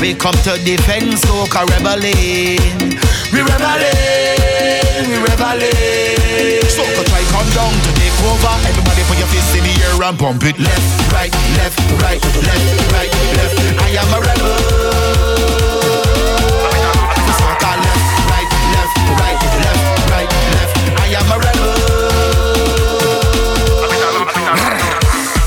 We 0.00 0.12
come 0.14 0.36
to 0.44 0.52
defend 0.62 1.16
soca 1.24 1.64
rebelling. 1.72 3.00
We 3.32 3.40
rebelling, 3.40 5.08
we 5.08 5.16
rebelling. 5.24 6.03
And 10.04 10.18
pump 10.18 10.42
it 10.44 10.58
left, 10.58 11.12
right, 11.12 11.32
left, 11.56 11.80
right, 12.02 12.20
left, 12.20 12.92
right, 12.92 13.10
left. 13.40 13.56
I 13.80 13.88
am 13.96 14.12
a 14.12 14.20
rebel. 14.20 14.52
Soca 17.40 17.72
left, 17.80 18.12
right, 18.28 18.50
left. 20.52 20.76
I 21.00 21.08
am 21.16 21.30
a 21.32 21.36
rebel. 21.40 21.70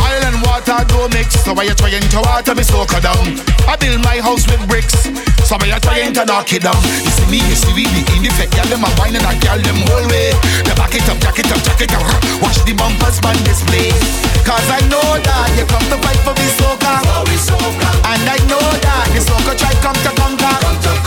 Oil 0.02 0.26
water 0.42 0.82
don't 0.90 1.14
mix, 1.14 1.30
so 1.44 1.54
why 1.54 1.64
you 1.64 1.76
trying 1.76 2.02
to 2.02 2.20
water 2.22 2.56
me 2.56 2.64
soca 2.64 3.00
down? 3.00 3.38
I 3.68 3.76
build 3.76 4.02
my 4.04 4.20
house 4.20 4.48
with 4.50 4.68
bricks, 4.68 5.06
So 5.48 5.56
me 5.64 5.72
a 5.72 5.80
trying 5.80 6.12
to 6.12 6.28
knock 6.28 6.52
it 6.52 6.68
down. 6.68 6.76
You 6.76 7.08
see 7.08 7.24
me, 7.32 7.40
you 7.40 7.56
see 7.56 7.72
we 7.72 7.88
the 7.88 8.04
in 8.20 8.28
effect, 8.28 8.52
girl 8.52 8.68
them 8.68 8.84
a 8.84 8.92
whining 9.00 9.24
and 9.24 9.40
girl 9.40 9.56
them 9.56 9.80
whole 9.88 10.04
way. 10.12 10.36
The 10.68 10.76
back 10.76 10.92
it 10.92 11.08
up, 11.08 11.24
jack 11.24 11.40
it 11.40 11.48
up, 11.48 11.64
jack 11.64 11.80
it 11.80 11.96
up. 11.96 12.04
Watch 12.44 12.60
the 12.68 12.76
bumpers 12.76 13.24
man 13.24 13.40
display. 13.48 13.96
Cause 14.44 14.68
I 14.68 14.84
know 14.92 15.00
that 15.00 15.48
you 15.56 15.64
come 15.72 15.88
to 15.88 15.96
fight 16.04 16.20
for 16.28 16.36
the 16.36 16.48
soca. 16.52 17.00
And 18.12 18.28
I 18.28 18.36
know 18.52 18.60
that 18.60 19.08
the 19.16 19.24
soca 19.24 19.56
try 19.56 19.72
come 19.80 19.96
to 19.96 20.12
conquer. 20.20 20.52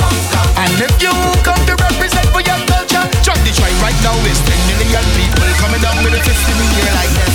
Conquer. 0.01 0.43
And 0.57 0.73
if 0.89 0.95
you 1.05 1.13
come 1.45 1.61
to 1.69 1.77
represent 1.77 2.25
for 2.33 2.41
your 2.41 2.57
culture, 2.65 3.05
drop 3.21 3.37
the 3.45 3.53
try 3.53 3.69
right 3.85 3.99
now 4.01 4.17
is 4.25 4.41
10 4.41 4.57
million 4.73 5.05
people 5.21 5.53
coming 5.61 5.85
down 5.85 6.01
with 6.01 6.17
a 6.17 6.21
fist 6.25 6.49
in 6.49 6.57
like 6.97 7.13
left, 7.13 7.30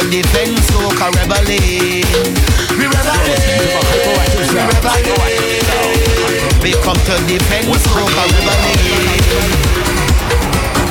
to 0.00 0.10
defend 0.10 0.56
soca 0.58 1.10
rebelling. 1.10 2.04
We 2.78 2.84
rebelling, 2.86 3.38
we 4.36 4.60
rebelling. 4.70 5.18
We 6.62 6.72
come 6.84 7.00
to 7.06 7.14
defend 7.26 7.66
soca 7.66 8.24
rebelling. 8.34 8.82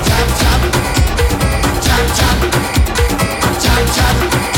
Chop 0.08 0.28
chop, 0.40 0.62
chop 1.86 2.04
chop, 2.18 2.40
chop 3.62 3.84
chop. 3.96 4.57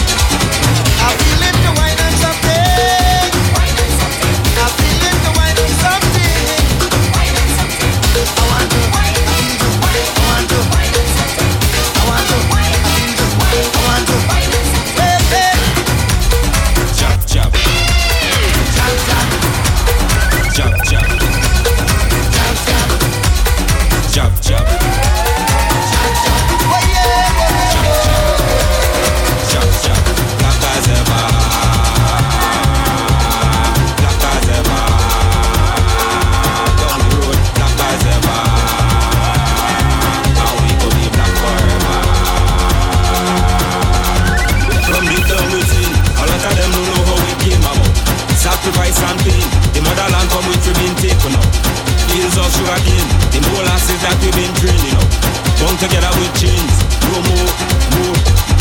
Cane, 52.70 53.10
the 53.34 53.42
molasses 53.50 53.98
that 54.06 54.14
we've 54.22 54.36
been 54.38 54.54
draining 54.62 54.94
out. 54.94 55.10
Bound 55.58 55.78
together 55.82 56.14
with 56.22 56.30
chains, 56.38 56.76
no 57.10 57.18
more, 57.18 57.50
more. 57.98 58.18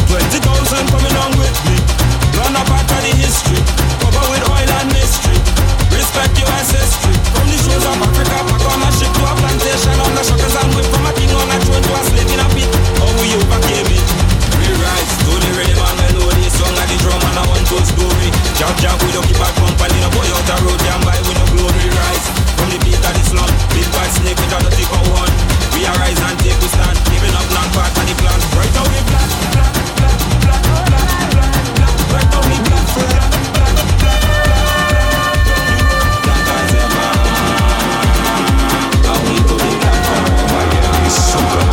Twenty 0.09 0.41
thousand 0.41 0.89
coming 0.89 1.13
on 1.13 1.37
with 1.37 1.53
me. 1.69 1.77
Run 2.41 2.57
up 2.57 2.65
part 2.73 2.89
of 2.89 3.01
the 3.05 3.13
history, 3.21 3.61
cover 4.01 4.25
with 4.33 4.49
oil 4.49 4.71
and 4.81 4.89
mystery. 4.97 5.37
Respect 5.93 6.33
your 6.41 6.49
ancestry. 6.57 7.13
From 7.37 7.53
the 7.53 7.59
shores 7.61 7.85
of 7.85 8.01
Africa, 8.01 8.39
pack 8.49 8.65
on 8.65 8.81
a 8.81 8.89
ship 8.97 9.13
to 9.13 9.23
a 9.29 9.33
plantation 9.45 9.99
on 10.01 10.13
the 10.17 10.23
shutters 10.25 10.57
and 10.57 10.71
whip 10.73 10.89
from 10.89 11.05
a 11.05 11.13
king 11.13 11.33
on 11.37 11.53
a 11.53 11.57
throne 11.69 11.85
to 11.85 11.93
a 11.93 12.01
slave 12.09 12.33
in 12.33 12.41
a 12.41 12.49
pit. 12.57 12.71
How 12.97 13.13
we 13.21 13.29
overcame 13.37 13.93
it. 13.93 14.09
We 14.57 14.73
rise 14.73 15.13
to 15.21 15.33
the 15.37 15.51
rhythm 15.53 15.85
and 15.85 15.97
melody, 16.01 16.49
song 16.49 16.73
of 16.73 16.87
the 16.89 16.97
drum 17.05 17.21
and 17.29 17.39
a 17.39 17.43
one 17.45 17.65
told 17.69 17.85
story. 17.85 18.33
Jump, 18.57 18.73
jump, 18.81 19.05
we 19.05 19.13
don't 19.13 19.29
keep 19.29 19.37
our 19.37 19.53
company, 19.61 20.01
no 20.01 20.09
boy 20.17 20.25
out 20.33 20.45
the 20.49 20.57
road, 20.65 20.81
jam 20.81 21.01
by, 21.05 21.19
we 21.29 21.37
no 21.37 21.45
glory 21.53 21.93
rise. 21.93 22.38
The 22.59 22.77
beat 22.85 23.01
of 23.01 23.15
the 23.17 23.23
slum, 23.25 23.49
big 23.73 23.89
bad 23.97 24.11
snake 24.13 24.37
with 24.37 24.53
a 24.53 24.59
dirty 24.61 24.85
cow 24.91 25.01
horn. 25.09 25.33
We 25.73 25.89
arise 25.89 26.21
and 26.21 26.37
take 26.43 26.59
we 26.61 26.69
stand, 26.69 26.99
giving 27.09 27.33
up 27.33 27.49
land 27.49 27.73
part 27.73 27.97
of 27.97 28.05
the 28.05 28.13
plan. 28.21 28.37
Right 28.61 28.73
now 28.77 28.85
we 28.93 29.01
black, 29.09 29.31
black, 29.57 29.73
black, 29.97 30.13
black, 30.45 30.61
black, 30.93 31.09
black, 31.33 31.57
black. 31.81 31.97
Right 32.13 32.29
now 32.29 32.45
we 32.45 32.61
black, 32.69 32.85
black, 32.93 33.25
black, 33.57 33.73
black, 33.73 33.89
black. 34.05 34.21
Black 36.29 36.45
as 36.45 36.77
ever. 36.77 37.09
We 39.25 39.41
go 39.49 39.57
be 39.57 39.73
black. 39.81 41.09
Super 41.09 41.65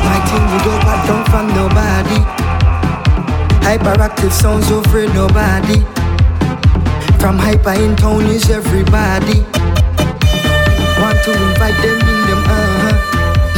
My 0.00 0.16
thing 0.32 0.44
we 0.48 0.58
don't 0.64 0.80
back 0.88 1.04
down 1.04 1.22
from 1.28 1.46
nobody. 1.52 2.24
Hyperactive 3.68 4.32
sounds 4.32 4.64
so 4.68 4.80
afraid 4.80 5.12
nobody. 5.12 5.84
From 7.20 7.38
hyper 7.38 7.72
in 7.72 7.96
town 7.96 8.24
is 8.26 8.48
everybody. 8.48 9.40
Want 11.00 11.18
to 11.24 11.32
invite 11.32 11.76
them 11.84 12.00
in 12.00 12.20
them, 12.28 12.42
uh-huh. 12.48 12.96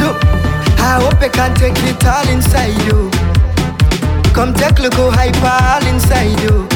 Look, 0.03 0.17
I 0.81 0.99
hope 1.01 1.23
I 1.23 1.29
can 1.29 1.55
take 1.55 1.79
it 1.79 2.05
all 2.05 2.29
inside 2.29 2.77
you. 2.89 3.09
Come 4.35 4.53
take 4.55 4.81
look 4.81 4.95
how 4.95 5.11
hyper 5.11 5.47
all 5.47 5.87
inside 5.87 6.41
you. 6.43 6.67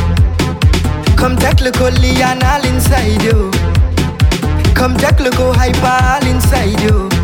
Come 1.17 1.37
take 1.37 1.61
look 1.61 1.77
how 1.77 1.89
Leon 1.89 2.43
all 2.45 2.65
inside 2.65 3.21
you. 3.21 3.51
Come 4.75 4.97
take 4.97 5.19
look 5.19 5.35
how 5.35 5.53
hyper 5.53 5.97
all 6.07 6.27
inside 6.31 6.81
you. 6.81 7.16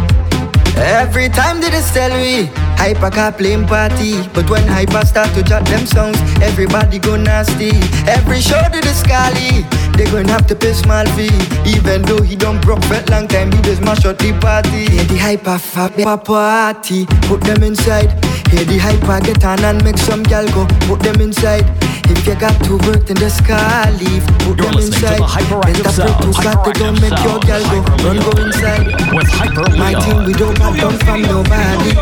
Every 0.83 1.29
time 1.29 1.61
they 1.61 1.71
just 1.71 1.95
tell 1.95 2.11
me 2.11 2.51
Hyper 2.77 3.11
car 3.11 3.31
playing 3.33 3.67
party. 3.67 4.27
But 4.35 4.51
when 4.51 4.67
Hyper 4.67 5.07
start 5.07 5.33
to 5.35 5.43
chat 5.45 5.65
them 5.67 5.87
songs 5.87 6.19
Everybody 6.43 6.99
go 6.99 7.17
nasty. 7.17 7.71
Every 8.11 8.41
show 8.41 8.61
to 8.61 8.81
the 8.81 8.93
scally 8.93 9.65
They 9.97 10.05
gonna 10.07 10.33
have 10.33 10.47
to 10.49 10.55
pay 10.55 10.73
small 10.73 11.07
fee 11.17 11.31
Even 11.67 12.03
though 12.03 12.23
he 12.23 12.37
don't 12.37 12.61
broke 12.61 12.83
for 12.85 13.01
long 13.11 13.29
time 13.29 13.53
He 13.53 13.61
just 13.63 13.83
mash 13.83 14.05
out 14.05 14.19
the 14.19 14.33
party 14.41 14.91
Hear 14.91 15.05
the 15.05 15.17
Hyper 15.17 15.59
fab 15.59 16.25
party 16.25 17.07
Put 17.29 17.43
them 17.43 17.63
inside 17.63 18.11
Hear 18.51 18.65
the 18.65 18.79
Hyper 18.79 19.21
get 19.25 19.45
on 19.45 19.65
and 19.65 19.83
make 19.85 19.99
some 19.99 20.23
gal 20.23 20.47
go 20.49 20.67
Put 20.89 21.01
them 21.01 21.21
inside 21.21 21.67
if 22.13 22.27
you 22.27 22.35
got 22.35 22.53
to 22.65 22.77
work 22.89 23.09
in 23.09 23.17
the 23.17 23.31
sky, 23.31 23.89
leave, 23.97 24.27
put 24.45 24.59
You're 24.59 24.67
them 24.69 24.75
listening 24.75 25.01
to 25.01 25.17
inside. 25.17 25.19
the 25.19 25.25
Hyperactive 25.25 25.91
Sound. 25.91 26.23
to 26.23 26.33
start 26.35 26.65
to 26.67 26.73
don't 26.79 27.01
make 27.01 27.17
your 27.25 27.39
gal 27.41 27.63
go, 27.71 27.81
run 28.05 28.19
go 28.21 28.33
inside. 28.43 28.87
With 29.15 29.31
Hyper 29.31 29.71
My 29.79 29.95
team, 29.95 30.27
we 30.27 30.33
don't 30.35 30.59
back 30.59 30.77
down 30.77 30.99
from 30.99 31.23
nobody. 31.23 31.93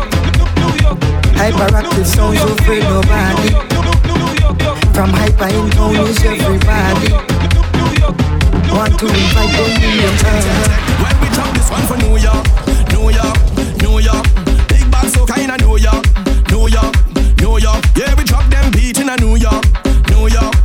Hyperactive 1.37 2.05
sounds 2.05 2.39
so 2.39 2.53
afraid 2.53 2.83
nobody. 2.83 3.49
From 4.93 5.09
hyper 5.09 5.47
in 5.47 5.69
town 5.71 5.95
is 6.07 6.23
everybody. 6.23 7.40
Want 8.71 8.97
to 8.99 9.05
invite 9.05 9.51
them 9.57 9.83
in 9.83 9.99
your 9.99 10.15
When 11.03 11.15
we 11.21 11.27
drop 11.35 11.51
this 11.53 11.69
one 11.69 11.83
for 11.87 11.97
New 11.97 12.15
York, 12.17 12.45
New 12.95 13.11
York, 13.11 13.37
New 13.83 13.99
York. 13.99 14.25
Big 14.69 14.89
bag 14.89 15.09
so 15.09 15.25
kinda 15.25 15.57
New 15.57 15.77
York, 15.77 16.05
New 16.49 16.67
York, 16.69 16.95
New 17.41 17.59
York. 17.59 17.83
Yeah, 17.97 18.15
we 18.15 18.23
drop 18.23 18.49
them 18.49 18.71
beat 18.71 18.97
in 18.99 19.09
a 19.09 19.17
New 19.17 19.35
York, 19.35 19.65
New 20.07 20.27
York, 20.29 20.55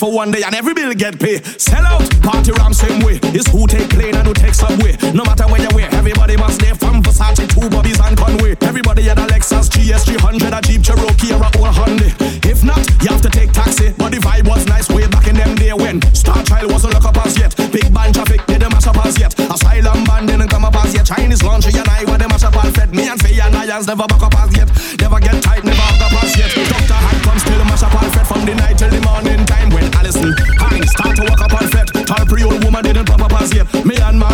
for 0.00 0.10
one 0.10 0.30
day 0.30 0.42
and 0.42 0.54
every 0.54 0.72
bill 0.72 0.94
get 0.94 1.20
paid. 1.20 1.44
Sell 1.60 1.84
out, 1.84 2.08
party 2.22 2.52
ram 2.52 2.72
same 2.72 3.04
way. 3.04 3.20
It's 3.36 3.46
who 3.52 3.66
take 3.66 3.90
plane 3.90 4.16
and 4.16 4.26
who 4.26 4.32
take 4.32 4.54
subway. 4.54 4.96
No 5.12 5.22
matter 5.24 5.44
where 5.44 5.60
you 5.60 5.68
wear, 5.76 5.92
everybody 5.92 6.38
must 6.38 6.56
stay 6.56 6.72
from 6.72 7.02
Versace, 7.02 7.44
two 7.52 7.68
Bobbies 7.68 8.00
and 8.00 8.16
Conway. 8.16 8.56
Everybody 8.62 9.02
had 9.02 9.18
a 9.18 9.26
Lexus 9.26 9.68
GS 9.68 10.08
300, 10.08 10.56
a 10.56 10.60
Jeep 10.62 10.82
Cherokee 10.82 11.36
or 11.36 11.44
a 11.44 11.50
old 11.60 11.76
Hyundai. 11.76 12.16
If 12.48 12.64
not, 12.64 12.80
you 13.02 13.08
have 13.12 13.20
to 13.20 13.28
take 13.28 13.52
taxi. 13.52 13.92
But 13.98 14.12
the 14.12 14.18
vibe 14.18 14.48
was 14.48 14.66
nice 14.66 14.88
way 14.88 15.06
back 15.06 15.28
in 15.28 15.36
them 15.36 15.54
day 15.56 15.74
when 15.74 16.00
Star 16.14 16.42
Child 16.44 16.72
wasn't 16.72 16.94
look 16.94 17.04
up 17.04 17.18
as 17.26 17.36
yet. 17.38 17.54
Big 17.70 17.92
band 17.92 18.14
traffic 18.14 18.40
didn't 18.46 18.72
mash 18.72 18.86
up 18.86 19.04
as 19.04 19.20
yet. 19.20 19.38
Asylum 19.38 20.04
band 20.04 20.28
didn't 20.28 20.48
come 20.48 20.64
up 20.64 20.76
as 20.76 20.94
yet. 20.94 21.04
Chinese 21.04 21.42
laundry 21.42 21.76
and 21.76 21.88
I 21.88 22.04
were 22.08 22.16
them 22.16 22.30
mash 22.30 22.44
up 22.44 22.56
all 22.56 22.70
fed. 22.72 22.94
Me 22.94 23.06
and 23.06 23.20
Faye 23.20 23.40
and 23.40 23.54
Lions 23.54 23.86
never 23.86 24.06
back 24.06 24.22
up 24.22 24.34
as 24.40 24.56
yet. 24.56 24.68
Never 25.00 25.20
get 25.20 25.39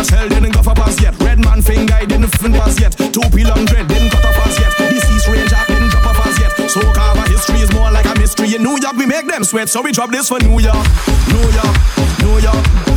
as 0.07 0.19
hell, 0.19 0.29
didn't 0.29 0.51
go 0.51 0.61
for 0.61 0.73
pass 0.73 1.01
yet. 1.01 1.17
Red 1.19 1.39
man 1.39 1.61
finger, 1.61 1.93
I 1.93 2.05
didn't 2.05 2.27
fin 2.37 2.53
pass 2.53 2.79
yet. 2.79 2.91
Two 2.91 3.21
peel 3.33 3.51
on 3.51 3.65
dread, 3.65 3.87
didn't 3.87 4.09
cut 4.09 4.25
off 4.25 4.35
pass 4.35 4.59
yet. 4.59 4.71
Deceased 4.89 5.27
ranger, 5.27 5.57
didn't 5.67 5.89
drop 5.89 6.05
a 6.05 6.13
pass 6.19 6.39
yet. 6.39 6.69
So 6.69 6.81
carver 6.93 7.29
history 7.29 7.59
is 7.59 7.71
more 7.73 7.91
like 7.91 8.05
a 8.05 8.15
mystery. 8.19 8.55
In 8.55 8.63
New 8.63 8.77
York, 8.81 8.95
we 8.95 9.05
make 9.05 9.27
them 9.27 9.43
sweat, 9.43 9.69
so 9.69 9.81
we 9.81 9.91
drop 9.91 10.11
this 10.11 10.29
for 10.29 10.39
New 10.39 10.59
York, 10.59 10.87
New 11.27 11.47
York, 11.51 11.75
New 12.21 12.39
York. 12.39 12.96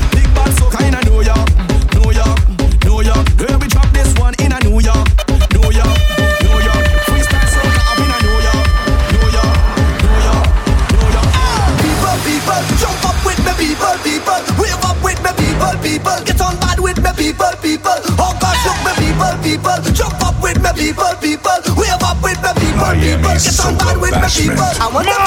I 24.32 24.88
wanna. 24.94 25.19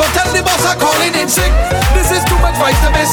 So 0.00 0.08
tell 0.16 0.32
the 0.32 0.40
boss 0.40 0.64
I'm 0.64 0.80
calling 0.80 1.12
in 1.12 1.28
sick. 1.28 1.52
This 1.92 2.08
is 2.08 2.24
too 2.24 2.40
much 2.40 2.56
vice 2.56 2.80
to 2.80 2.88
miss. 2.96 3.12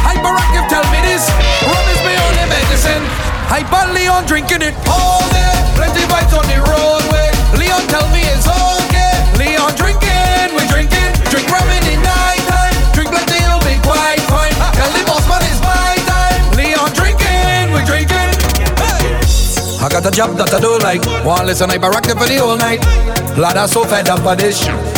Hyperactive, 0.00 0.64
tell 0.72 0.80
me 0.88 0.96
this. 1.04 1.28
Rum 1.60 1.86
is 1.92 2.00
my 2.00 2.16
only 2.24 2.48
medicine. 2.48 3.04
Hyper 3.52 3.92
Leon 3.92 4.24
drinking 4.24 4.64
it 4.64 4.72
all 4.88 5.20
day. 5.28 5.52
Plenty 5.76 6.08
vibes 6.08 6.32
on 6.32 6.48
the 6.48 6.56
roadway. 6.64 7.28
Leon, 7.60 7.84
tell 7.92 8.08
me 8.16 8.24
it's 8.24 8.48
okay. 8.48 9.12
Leon 9.36 9.76
drinking, 9.76 10.56
we 10.56 10.64
drinking. 10.72 11.12
Drink 11.28 11.44
rum 11.52 11.68
in 11.68 11.84
the 11.84 12.00
night 12.00 12.40
time. 12.48 12.80
Drink 12.96 13.12
plenty, 13.12 13.36
you'll 13.36 13.60
be 13.68 13.76
quite 13.84 14.24
fine. 14.32 14.56
Tell 14.72 14.88
the 14.88 15.04
boss 15.04 15.28
man 15.28 15.44
it's 15.44 15.60
my 15.60 16.00
time. 16.08 16.40
Leon 16.56 16.96
drinking, 16.96 17.76
we 17.76 17.84
drinking. 17.84 18.32
Hey. 18.80 19.20
I 19.84 19.86
got 19.92 20.08
a 20.08 20.10
job 20.10 20.40
that 20.40 20.48
I 20.48 20.64
do 20.64 20.80
like. 20.80 21.04
One 21.28 21.44
listen 21.44 21.68
hyperactive 21.68 22.16
for 22.16 22.24
the 22.24 22.40
whole 22.40 22.56
night. 22.56 22.80
Lad, 23.36 23.60
I'm 23.60 23.68
so 23.68 23.84
fed 23.84 24.08
up 24.08 24.24
of 24.24 24.40
this 24.40 24.64
shit. 24.64 24.91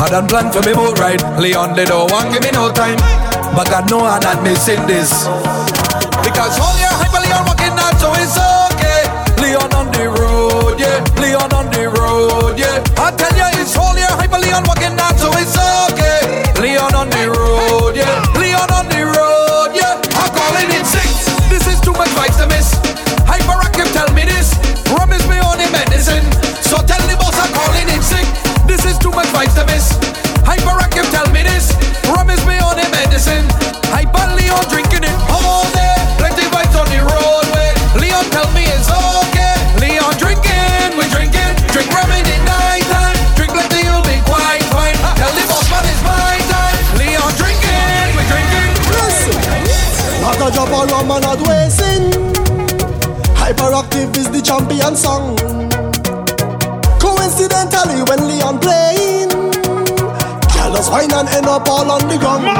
I 0.00 0.08
done 0.08 0.26
plan 0.26 0.50
for 0.50 0.62
me 0.64 0.72
boat 0.72 0.98
ride. 0.98 1.20
Leon, 1.38 1.76
they 1.76 1.84
don't 1.84 2.10
want 2.10 2.32
give 2.32 2.42
me 2.42 2.50
no 2.52 2.72
time. 2.72 2.96
But 3.54 3.68
God 3.68 3.90
know 3.90 4.00
I'm 4.00 4.20
not 4.22 4.42
missing 4.42 4.80
this. 4.86 5.28
Because 6.24 6.56
holy 6.56 6.79
champion 54.50 54.96
song. 54.96 55.38
Coincidentally, 56.98 58.02
when 58.10 58.18
Leon 58.26 58.58
playing, 58.58 59.30
girl 60.50 60.74
wine 60.90 61.12
and 61.14 61.28
end 61.30 61.46
up 61.46 61.68
all 61.70 61.86
on 61.86 62.02
the 62.10 62.18
ground. 62.18 62.50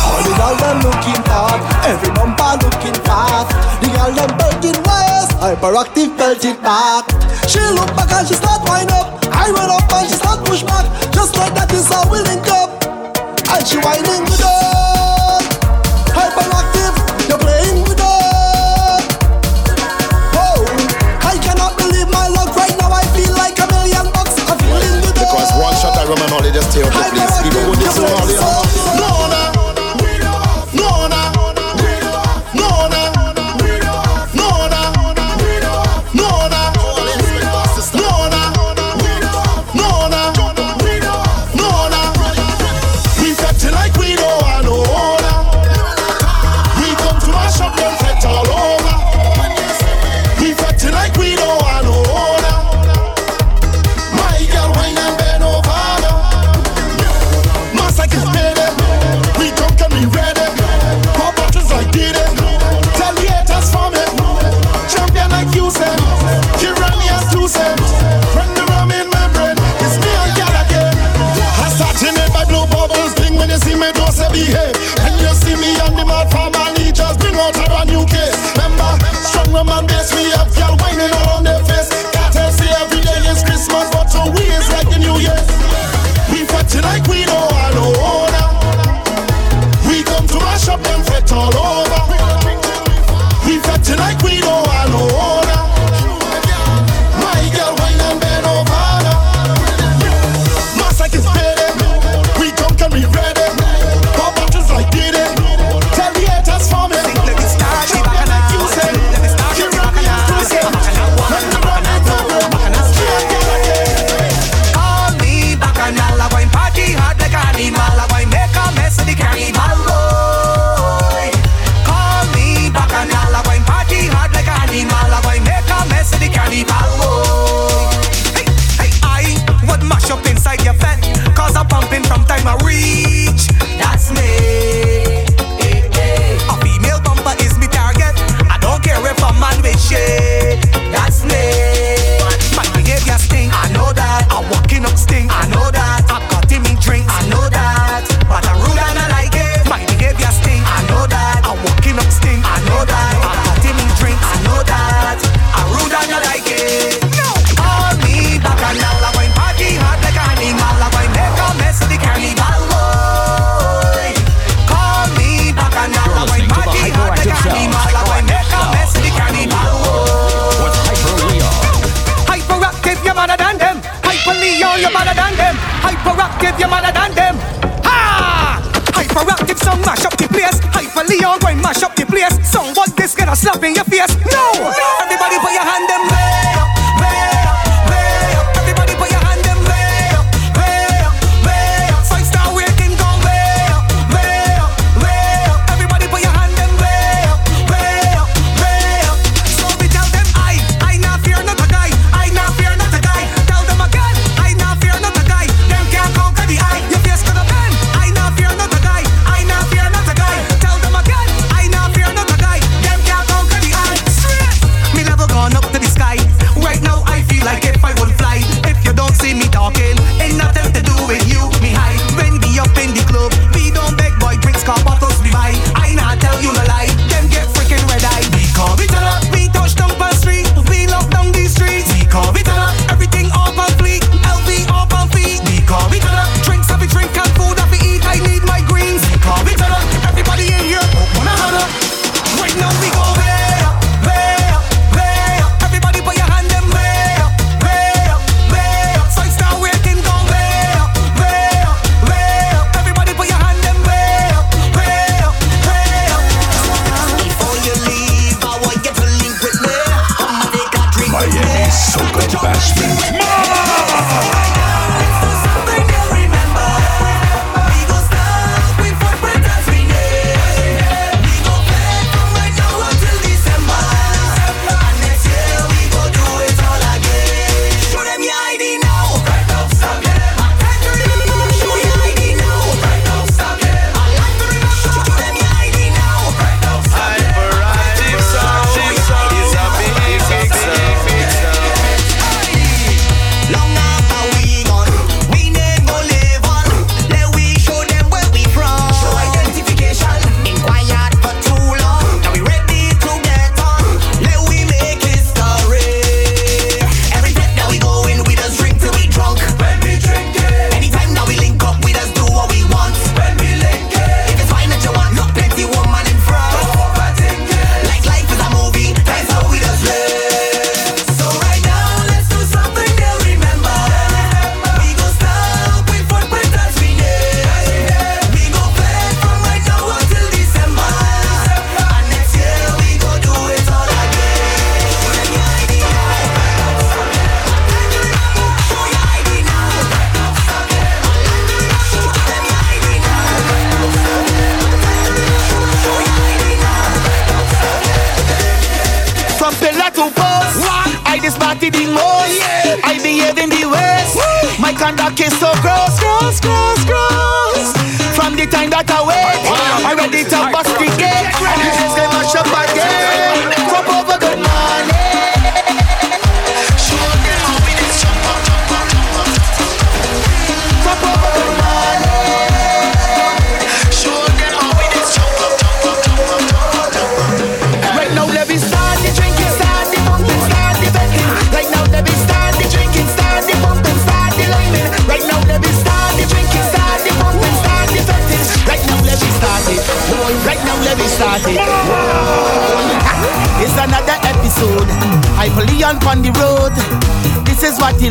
All 0.00 0.20
the 0.24 0.32
girl 0.40 0.56
them 0.64 0.78
looking 0.80 1.20
hard, 1.28 1.60
every 1.84 2.08
number 2.16 2.52
looking 2.64 2.96
fast. 3.04 3.52
The 3.84 3.92
girl 3.92 4.12
them 4.16 4.32
belting 4.40 4.80
waist, 4.88 5.36
hyperactive 5.44 6.16
belting 6.16 6.56
back. 6.64 7.04
She 7.46 7.60
look 7.76 7.92
back 7.92 8.10
and 8.16 8.26
she 8.26 8.32
start 8.32 8.64
wind 8.64 8.90
up. 8.92 9.20
I 9.36 9.50
run 9.50 9.68
up 9.68 9.92
and 9.92 10.08
she 10.08 10.16
start 10.16 10.40
push 10.46 10.62
back, 10.62 10.88
just 11.12 11.36
like 11.36 11.52
that 11.52 11.70
is 11.70 11.90
a 11.92 12.00
link 12.08 12.48
up, 12.48 12.80
And 13.52 13.66
she 13.68 13.76
winding 13.76 14.24
good 14.24 14.40
up. 14.40 14.49
tonight 86.70 87.08
we 87.08 87.19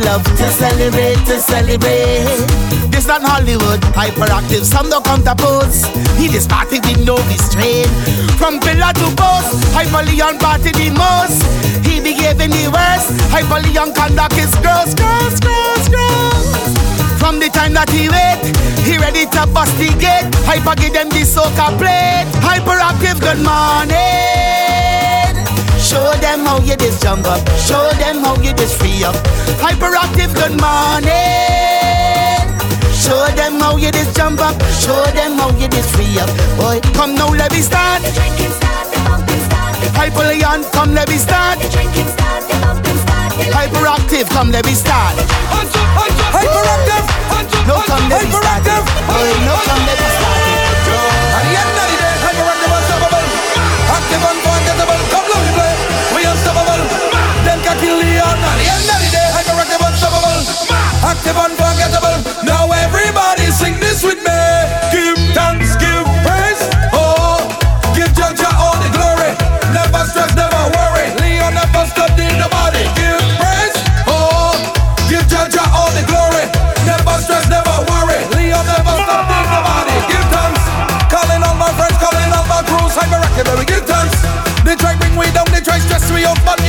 love 0.04 0.24
to 0.24 0.46
celebrate, 0.50 1.18
to 1.26 1.40
celebrate. 1.40 2.24
This 2.90 3.06
not 3.06 3.22
Hollywood, 3.22 3.80
hyperactive, 3.96 4.64
some 4.64 4.88
don't 4.90 5.04
come 5.04 5.22
to. 5.22 5.86
He 6.16 6.28
this 6.28 6.46
party 6.46 6.80
with 6.80 7.04
no 7.04 7.16
restraint. 7.28 7.88
From 8.36 8.60
pillar 8.60 8.92
to 8.92 9.06
post, 9.16 9.50
Hyper 9.72 10.04
Leon 10.08 10.38
party 10.38 10.72
the 10.72 10.90
most. 10.92 11.40
He 11.84 12.00
behaving 12.00 12.50
the 12.50 12.68
worst, 12.72 13.08
Hyper 13.32 13.60
Leon 13.66 13.94
conduct 13.94 14.36
is 14.36 14.52
gross, 14.60 14.94
gross, 14.94 15.40
gross, 15.40 15.88
gross. 15.88 16.70
From 17.18 17.38
the 17.38 17.48
time 17.52 17.74
that 17.74 17.90
he 17.90 18.08
wait, 18.08 18.40
he 18.84 18.98
ready 18.98 19.26
to 19.26 19.42
bust 19.52 19.76
the 19.78 19.88
gate. 20.00 20.28
Hyper 20.48 20.74
give 20.80 20.92
them 20.92 21.08
the 21.10 21.22
soca 21.22 21.68
plate. 21.78 22.28
Hyperactive, 22.40 23.20
good 23.20 23.40
morning. 23.44 24.49
Show 25.90 26.14
them 26.22 26.46
how 26.46 26.62
you 26.62 26.76
this 26.76 27.00
jump 27.02 27.26
up. 27.26 27.42
Show 27.58 27.90
them 27.98 28.22
how 28.22 28.36
you 28.38 28.54
this 28.54 28.78
free 28.78 29.02
up. 29.02 29.16
Hyperactive, 29.58 30.30
good 30.38 30.54
morning. 30.54 31.10
Show 32.94 33.26
them 33.34 33.58
how 33.58 33.74
you 33.76 33.90
this 33.90 34.14
jump 34.14 34.38
up. 34.38 34.54
Show 34.78 35.02
them 35.18 35.34
how 35.34 35.50
you 35.58 35.66
this 35.66 35.90
free 35.90 36.14
up. 36.22 36.30
Boy, 36.54 36.78
come 36.94 37.16
now, 37.16 37.26
let 37.34 37.50
me 37.50 37.58
start. 37.58 38.02
The 38.02 38.12
drinking 38.14 38.54
come 40.70 40.94
let 40.94 41.08
me 41.08 41.18
start. 41.18 41.58
Hyperactive, 43.50 44.30
come 44.30 44.52
let 44.54 44.64
me 44.66 44.74
start. 44.78 45.18
Hyperactive, 46.30 47.02
no 47.66 47.82
come 47.90 48.06
let 48.06 48.22
me 48.22 48.30
start. 48.30 48.62
Boy, 48.62 49.26
no 49.42 49.58
come 49.66 49.82
let 49.90 49.98
me 49.98 50.06
start. 50.06 50.38
At 51.34 51.42
the 51.42 51.58
end 51.58 51.74
of 51.82 51.86
the 51.90 51.98
day, 51.98 52.14
hyperactive, 52.22 52.78
unstoppable, 52.78 53.26
active, 53.90 54.22
unforgettable 54.30 55.09
till 57.80 57.96
the. 57.98 58.10
The 58.60 58.66
end 58.68 58.88
of 58.92 58.98
the 59.00 59.08
day, 59.10 59.28
active, 61.10 61.36
unforgettable. 61.36 62.16
Now 62.44 62.70
everybody 62.72 63.48
sing 63.50 63.80
this 63.80 64.04
with 64.04 64.20
me. 64.20 64.40
Give 64.92 65.16
thanks, 65.34 65.76
give 65.80 66.04
praise, 66.26 66.62
oh, 66.92 67.40
give 67.96 68.12
Jaja 68.12 68.50
all 68.60 68.76
the 68.84 68.90
glory. 68.92 69.32
Never 69.72 70.04
stress, 70.06 70.32
never 70.36 70.62
worry. 70.76 71.08
Leon 71.20 71.54
never 71.56 71.84
stop, 71.88 72.12
in 72.20 72.36
the 72.36 72.48
body. 72.52 72.84
Give 72.96 73.20
praise, 73.40 73.76
oh, 74.06 74.54
give 75.08 75.24
Jaja 75.32 75.64
all 75.72 75.90
the 75.96 76.04
glory. 76.06 76.44
Never 76.84 77.16
stress, 77.24 77.48
never 77.48 77.76
worry. 77.88 78.20
Leon 78.36 78.64
never 78.68 78.94
stop, 79.04 79.24
in 79.24 79.46
the 79.50 79.60
body. 79.64 79.96
Give 80.12 80.26
thanks, 80.30 80.62
calling 81.08 81.42
all 81.42 81.56
my 81.56 81.72
friends, 81.74 81.96
calling 81.96 82.30
all 82.36 82.46
my 82.46 82.60
crews. 82.68 82.92
Hyperactive, 82.94 83.48
we 83.58 83.64
give 83.64 83.84
thanks. 83.88 84.16
They 84.64 84.76
try 84.76 84.94
bring 85.00 85.16
we 85.16 85.26
down, 85.32 85.48
they 85.50 85.60
try 85.64 85.78
stress 85.80 86.12
we 86.12 86.24
out, 86.28 86.38
but 86.44 86.60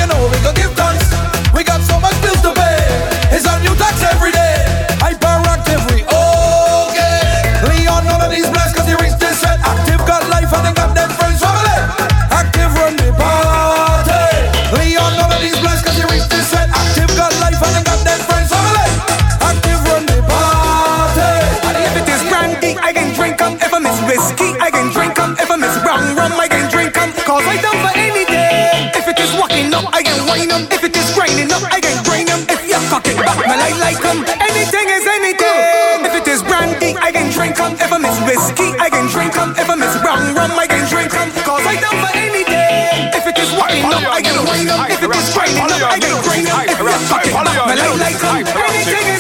rum, 40.12 40.36
rum, 40.36 40.52
I 40.60 40.68
can 40.68 40.84
drink 40.90 41.14
em, 41.16 41.32
cause 41.48 41.64
I 41.64 41.76
down 41.80 41.96
for 42.04 42.12
anything. 42.16 43.16
If 43.16 43.24
it 43.28 43.38
is 43.40 43.52
winding 43.56 43.86
up, 43.88 44.04
I 44.12 44.22
can 44.22 44.38
wind 44.44 44.70
up. 44.70 44.90
If 44.92 45.04
it 45.04 45.12
is 45.12 45.28
grinding 45.34 45.64
up, 45.64 45.84
I 45.88 46.00
can 46.00 46.16
grind 46.24 46.48
up. 46.52 46.68
If 46.68 46.80
it's 46.80 47.08
fucking 47.08 47.36
up, 47.36 47.48
I 47.48 47.76
like, 47.76 48.20
like 48.20 48.48
em. 48.48 48.60
Anything 48.60 49.11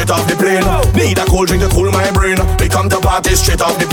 straight 0.00 0.16
off 0.16 0.26
the 0.28 0.36
plane. 0.36 0.64
Need 0.94 1.18
a 1.18 1.24
cold 1.26 1.48
drink 1.48 1.62
to 1.62 1.68
cool 1.68 1.90
my 1.92 2.10
brain. 2.12 2.38
We 2.58 2.68
come 2.68 2.88
to 2.88 3.00
party 3.00 3.34
straight 3.34 3.60
off 3.60 3.78
the 3.78 3.86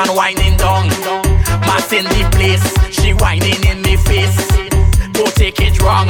woman 0.00 0.16
whining 0.16 0.56
down. 0.56 0.88
Mass 1.60 1.92
in 1.92 2.04
the 2.04 2.28
place, 2.32 2.92
she 2.92 3.12
whining 3.14 3.62
in 3.64 3.82
me 3.82 3.96
face. 3.96 4.48
Don't 5.12 5.34
take 5.34 5.60
it 5.60 5.80
wrong. 5.82 6.08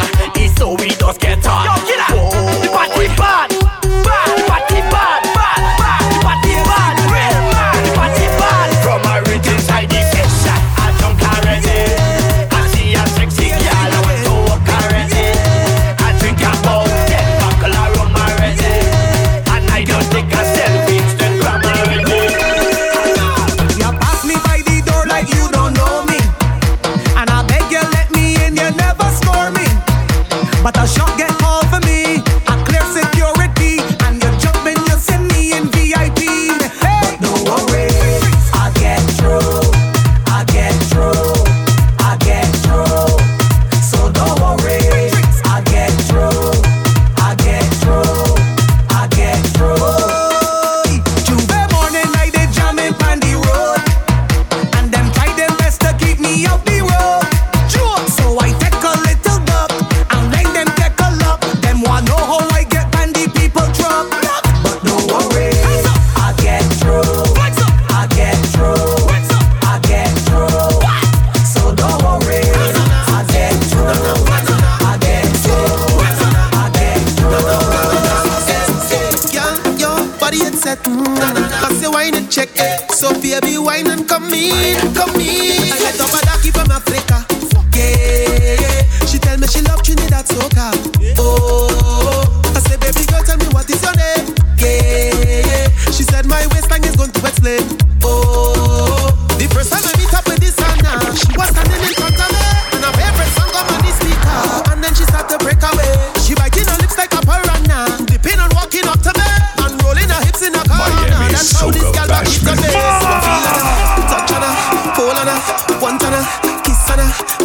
Guantana, 115.78 116.20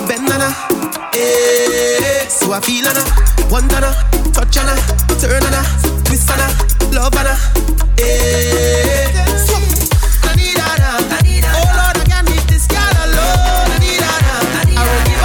bend 0.07 0.27
Bendana. 0.27 0.49
Eh, 1.13 2.27
so 2.27 2.51
I 2.53 2.59
feel 2.61 2.87
Anna. 2.87 3.03
Guantana, 3.49 3.93
touch 4.33 4.57
Anna, 4.57 4.75
turn 5.19 5.43
Anna, 5.43 5.61
twist 6.03 6.29
Anna, 6.29 6.47
love 6.91 7.15
Anna. 7.15 7.35
Eh, 7.97 9.11
so 9.47 9.55
I 10.23 10.35
need 10.35 10.59
Anna. 10.59 10.91
Oh 11.55 11.71
Lord, 11.79 11.97
I 11.97 12.03
can't 12.05 12.27
leave 12.29 12.47
this 12.47 12.67
girl 12.67 12.95
alone. 13.05 13.71
I 13.71 13.79
need 13.79 14.03
Anna. 14.03 14.33
Oh, 14.77 14.83
eh, 14.83 15.15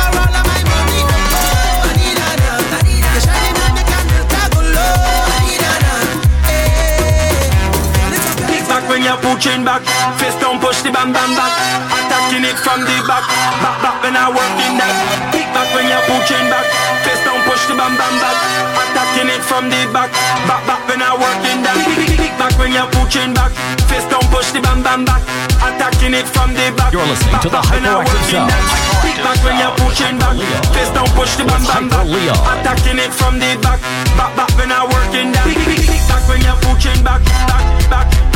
when 8.89 9.03
you're 9.03 9.65
back, 9.65 9.83
face 10.19 10.37
down, 10.41 10.59
push 10.61 10.83
the 10.83 10.91
bam 10.91 11.13
bam 11.13 11.35
back 11.35 12.00
working 12.31 12.47
it 12.47 12.59
from 12.63 12.81
the 12.87 12.97
back, 13.11 13.27
back, 13.59 13.83
back 13.83 13.99
when 14.07 14.15
I 14.15 14.31
working 14.31 14.79
that. 14.79 14.95
Pick 15.35 15.51
back 15.51 15.67
when 15.75 15.91
you're 15.91 16.07
pushing 16.07 16.47
back, 16.47 16.63
face 17.03 17.19
down, 17.27 17.43
push 17.43 17.67
the 17.67 17.75
bam, 17.75 17.99
bam, 17.99 18.15
back. 18.23 18.39
Attacking 18.79 19.35
it 19.35 19.43
from 19.43 19.67
the 19.67 19.83
back, 19.91 20.15
back, 20.47 20.63
back 20.63 20.83
when 20.87 21.03
I 21.03 21.11
working 21.19 21.59
that. 21.67 21.75
Pick, 21.91 22.31
back 22.39 22.55
when 22.55 22.71
you're 22.71 22.87
pushing 22.95 23.35
back, 23.35 23.51
face 23.91 24.07
down, 24.07 24.23
push 24.31 24.55
the 24.55 24.63
bam, 24.63 24.79
bam, 24.79 25.03
back. 25.03 25.27
Attacking 25.59 26.15
it 26.15 26.31
from 26.31 26.55
the 26.55 26.71
back. 26.79 26.95
You're 26.95 27.03
listening 27.03 27.35
back, 27.35 27.43
to 27.43 27.51
the 27.51 27.63
hyperactive 27.67 28.23
sound. 28.31 28.55
Pick 29.03 29.19
back 29.27 29.39
when 29.43 29.59
you're 29.59 29.75
pushing 29.83 30.15
back, 30.23 30.39
face 30.71 30.93
down, 30.95 31.11
push 31.19 31.35
the 31.35 31.43
bam, 31.51 31.67
bam, 31.67 31.91
back. 31.91 32.07
Attacking 32.07 33.03
it 33.03 33.11
from 33.11 33.43
the 33.43 33.59
back, 33.59 33.83
back, 34.15 34.31
back 34.39 34.51
when 34.55 34.71
I 34.71 34.87
working 34.87 35.35
that. 35.35 35.51
Pick, 35.51 35.83
pick, 35.83 36.03
back 36.07 36.23
when 36.31 36.39
you're 36.47 36.61
pushing 36.63 37.03
back, 37.03 37.27
back, 37.51 37.67
back 37.91 38.30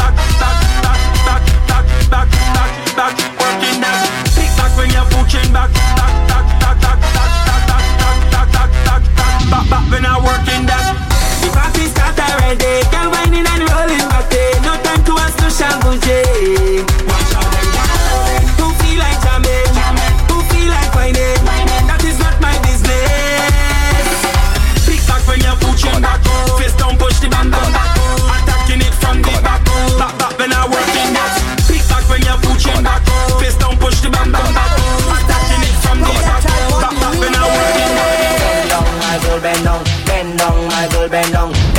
back, 2.97 3.19
working 3.39 3.81
that. 3.83 4.07
Pick 4.35 4.51
back, 4.57 4.71
bring 4.77 4.91
your 4.91 5.05
full 5.11 5.27
chain 5.27 5.53
back, 5.53 5.71
back, 5.99 6.15
back, 6.31 6.47
back, 6.63 6.79
back, 6.81 6.99
back, 7.15 7.31
back, 7.47 7.63
back, 7.69 7.85
back, 7.99 8.19
back, 8.31 8.49
back, 8.53 8.71
back, 8.87 9.03
back, 9.03 9.03
back, 9.51 9.67
back, 9.71 9.85
when 9.91 10.07
I 10.07 10.15
working 10.19 10.67
that. 10.67 10.85
The 11.43 11.49
party 11.51 11.87
start 11.91 12.19
already, 12.19 12.83
girl 12.91 13.11
whining 13.11 13.47
and 13.47 13.63
rolling 13.69 14.07
back, 14.09 14.31
no 14.63 14.73
time 14.83 15.03
to 15.05 15.13
ask 15.19 15.39
no 15.43 15.49
shabby. 15.51 16.64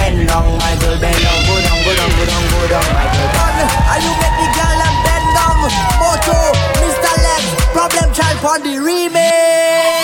bend 0.06 0.28
down, 0.28 0.46
my 0.58 0.74
bend 0.78 1.02
down, 1.02 1.40
go 1.50 1.56
down, 1.66 1.78
go 1.82 1.92
down, 1.98 2.10
go 2.14 2.24
down, 2.30 2.44
go 2.54 2.62
down, 2.70 2.86
my 2.94 3.06
girl. 3.10 3.30
Run, 3.34 3.58
you 4.06 4.14
make 4.22 4.38
the 4.38 4.48
girl 4.54 4.82
and 4.86 4.98
bend 5.02 5.28
down. 5.34 5.58
Moto, 5.98 6.38
Mr. 6.78 7.14
Legs, 7.26 7.50
problem 7.74 8.14
child 8.14 8.38
on 8.46 8.62
the 8.62 8.78
remix. 8.78 9.34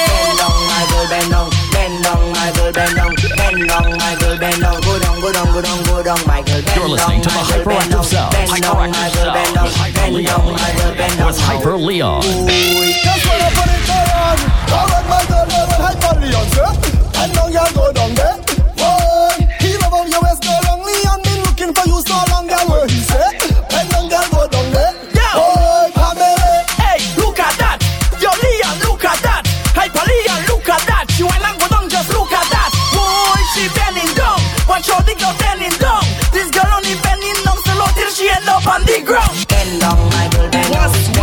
Bend 0.09 0.37
down, 0.41 0.57
my 0.65 0.81
girl 0.89 1.05
bend 1.05 1.29
down, 1.29 1.49
bend 1.69 1.95
down, 2.01 2.21
my 2.33 2.49
girl 2.57 2.71
bend 2.73 2.95
down, 2.97 3.13
bend 3.37 3.61
down, 3.69 3.85
my 4.01 4.13
girl 4.17 4.37
bend 4.41 4.61
down, 4.61 4.81
go 4.81 4.97
down, 4.97 5.21
go 5.21 5.29
down, 5.31 5.47
go 5.53 5.61
down, 5.61 5.83
go 5.85 6.01
down, 6.01 6.19
my 6.25 6.41
girl. 6.41 6.61
You're 6.75 6.89
listening 6.89 7.21
to 7.21 7.29
the 7.29 7.43
hyperactive 7.45 8.05
sound. 8.09 8.33
Hyperactive 8.33 9.13
sound 9.13 9.61
with 9.61 9.77
Hyper 9.77 10.09
Leon. 10.09 10.41
With 11.25 11.39
Hyper 11.45 11.77
Leon. 11.77 12.21
Just 12.21 13.21
wanna 13.29 13.49
put 13.53 13.69
it 13.69 13.85
down. 13.85 14.37
Alright, 14.65 15.05
my 15.05 15.21
girl, 15.29 15.45
hyper 15.77 16.13
Leon, 16.25 16.47
sir. 16.57 16.69
Bend 17.13 17.33
down, 17.33 17.51
yeah, 17.53 17.69
go 17.73 17.91
down 17.93 18.15
there. 18.15 18.40
big 38.91 39.05
grow. 39.05 39.19
Bend 39.47 39.81
down, 39.81 39.97
my 40.09 40.29
girl, 40.33 40.49
bend 40.49 40.73
down. 40.73 41.20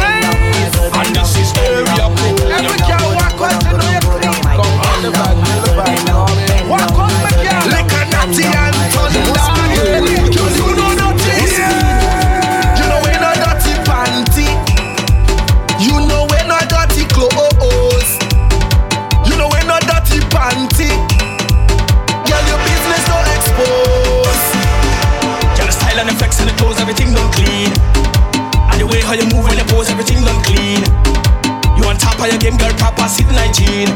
acid 33.08 33.32
hygiene. 33.32 33.88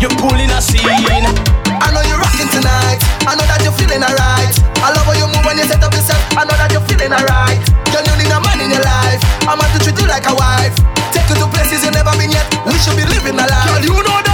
You're 0.00 0.16
pulling 0.16 0.48
a 0.48 0.56
scene. 0.56 0.88
I 0.88 1.92
know 1.92 2.00
you're 2.08 2.16
rocking 2.16 2.48
tonight. 2.48 2.96
I 3.28 3.36
know 3.36 3.44
that 3.44 3.60
you're 3.60 3.76
feeling 3.76 4.00
alright. 4.00 4.56
I 4.80 4.88
love 4.88 5.04
how 5.04 5.12
you 5.12 5.28
move 5.28 5.44
when 5.44 5.60
you 5.60 5.68
set 5.68 5.84
up 5.84 5.92
yourself. 5.92 6.16
I 6.32 6.48
know 6.48 6.56
that 6.56 6.72
you're 6.72 6.86
feeling 6.88 7.12
alright. 7.12 7.60
You 7.92 8.00
don't 8.00 8.16
need 8.16 8.32
a 8.32 8.40
man 8.40 8.64
in 8.64 8.72
your 8.72 8.80
life. 8.80 9.20
I'm 9.44 9.60
going 9.60 9.68
to 9.68 9.80
treat 9.84 10.00
you 10.00 10.08
like 10.08 10.24
a 10.24 10.32
wife. 10.32 10.72
Take 11.12 11.28
you 11.28 11.36
to 11.44 11.46
places 11.52 11.84
you've 11.84 11.92
never 11.92 12.16
been 12.16 12.32
yet. 12.32 12.48
We 12.64 12.80
should 12.80 12.96
be 12.96 13.04
living 13.04 13.36
a 13.36 13.44
life. 13.44 13.68
Girl, 13.68 13.84
you 13.84 14.00
know 14.00 14.24
that. 14.24 14.33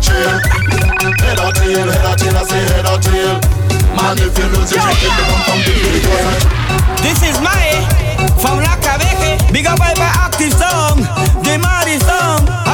or. 0.00 0.38
Head 1.22 1.38
or 1.42 1.52
tail, 1.52 1.88
head 1.90 2.06
or 2.06 2.16
tail, 2.16 2.36
I 2.36 2.44
say 2.44 2.62
head 2.70 2.86
or 2.86 2.98
tail. 3.02 3.34
Man, 3.96 4.18
if 4.18 4.38
you 4.38 4.46
lose 4.54 4.70
you 4.70 4.78
This 7.02 7.22
is 7.22 7.36
my 7.40 7.82
from 8.38 8.58
La 8.62 8.76
Cabege. 8.78 9.52
Big 9.52 9.66
up 9.66 9.78
by 9.78 9.92
active 9.98 10.52
song, 10.52 11.02
the 11.42 11.58
Marty 11.58 11.98
song. 11.98 12.67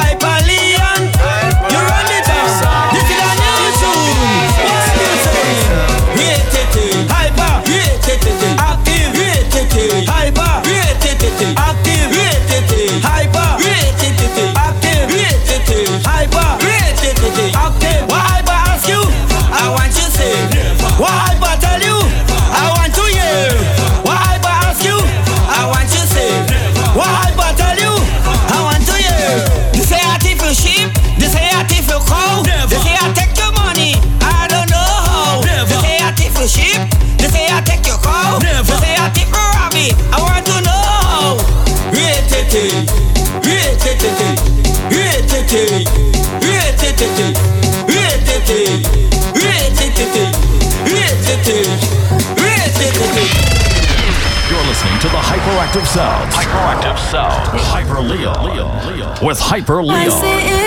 Hyperactive 55.27 55.85
sounds. 55.87 56.33
Hyperactive 56.35 56.97
sounds. 57.09 57.51
With 57.53 57.63
Hyper 57.63 57.99
Leon. 57.99 58.45
Leon. 58.45 58.97
Leon. 58.97 59.17
With 59.25 59.39
Hyper 59.39 59.83
Leon. 59.83 60.09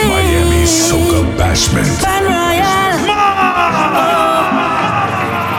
Miami 0.09 0.65
Soca 0.67 1.23
Bashment. 1.39 2.03
Ben 2.03 2.25
Royale. 2.25 2.99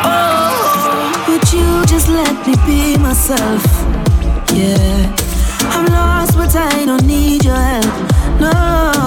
Oh, 0.06 1.26
would 1.30 1.54
you 1.54 1.86
just 1.86 2.08
let 2.10 2.36
me 2.46 2.56
be 2.66 2.98
myself? 2.98 3.64
Yeah. 4.54 5.16
I'm 5.72 5.86
lost, 5.86 6.36
but 6.36 6.56
I 6.56 6.86
don't 6.86 7.06
need 7.06 7.46
your 7.46 7.56
help. 7.56 7.86
No. 8.42 8.99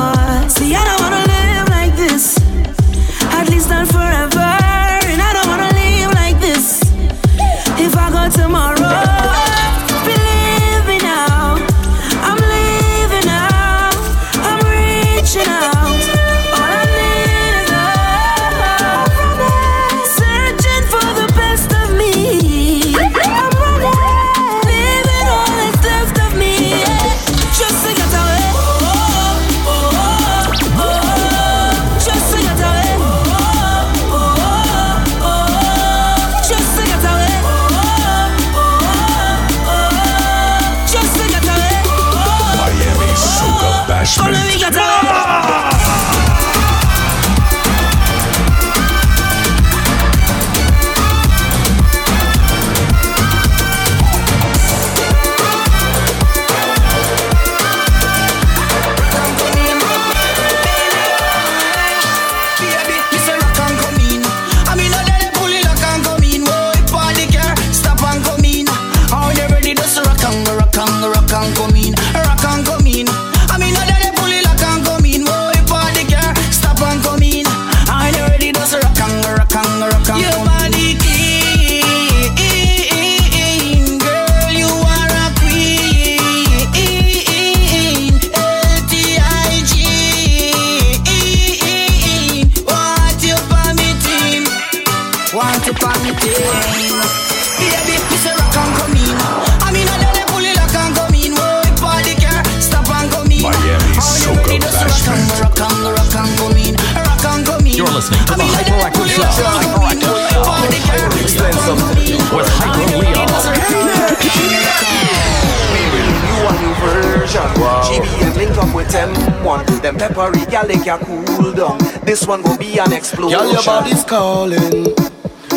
They 120.72 120.82
can 120.82 120.98
cool 121.26 121.52
down. 121.52 121.78
This 122.04 122.26
one 122.26 122.42
will 122.42 122.56
be 122.56 122.78
an 122.78 122.92
explosion. 122.92 123.38
Girl, 123.38 123.52
your 123.52 123.62
body's 123.62 124.04
calling, 124.04 124.94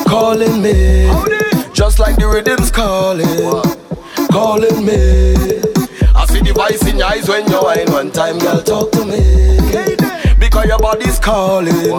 calling 0.07 0.61
me. 0.61 1.07
Just 1.73 1.99
like 1.99 2.15
the 2.17 2.27
rhythm's 2.27 2.71
calling, 2.71 3.27
calling 4.31 4.85
me. 4.85 5.35
I 6.15 6.25
see 6.25 6.41
the 6.41 6.53
voice 6.53 6.85
in 6.87 6.97
your 6.97 7.07
eyes 7.07 7.27
when 7.27 7.47
you 7.49 7.61
whine 7.61 7.91
one 7.91 8.11
time, 8.11 8.39
girl, 8.39 8.61
talk 8.61 8.91
to 8.91 9.05
me. 9.05 9.21
Because 10.39 10.65
your 10.65 10.79
body's 10.79 11.19
calling, 11.19 11.91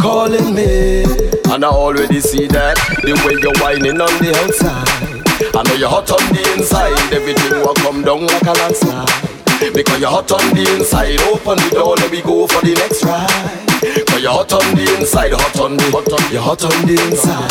calling 0.00 0.54
me. 0.54 1.02
And 1.50 1.64
I 1.64 1.68
already 1.68 2.20
see 2.20 2.46
that, 2.48 2.76
the 3.02 3.14
way 3.24 3.38
you're 3.42 3.58
whining 3.62 4.00
on 4.00 4.14
the 4.22 4.30
outside. 4.42 5.08
I 5.54 5.62
know 5.62 5.74
you're 5.74 5.88
hot 5.88 6.10
on 6.10 6.34
the 6.34 6.54
inside, 6.56 7.14
everything 7.14 7.60
will 7.60 7.74
come 7.74 8.02
down 8.02 8.26
like 8.26 8.42
a 8.42 8.52
landslide. 8.52 9.27
Because 9.58 10.00
you're 10.00 10.08
hot 10.08 10.30
on 10.30 10.54
the 10.54 10.62
inside, 10.76 11.20
open 11.22 11.58
the 11.58 11.70
door, 11.74 11.96
let 11.96 12.12
me 12.12 12.22
go 12.22 12.46
for 12.46 12.62
the 12.62 12.74
next 12.74 13.02
ride. 13.04 13.66
Cause 14.06 14.22
you're 14.22 14.30
hot 14.30 14.52
on 14.52 14.74
the 14.74 14.86
inside, 14.96 15.32
hot 15.32 15.58
on 15.58 15.76
the, 15.76 15.82
hot 15.90 16.12
on, 16.12 16.32
you're 16.32 16.40
hot 16.40 16.62
on 16.62 16.86
the 16.86 16.94
inside. 16.94 17.50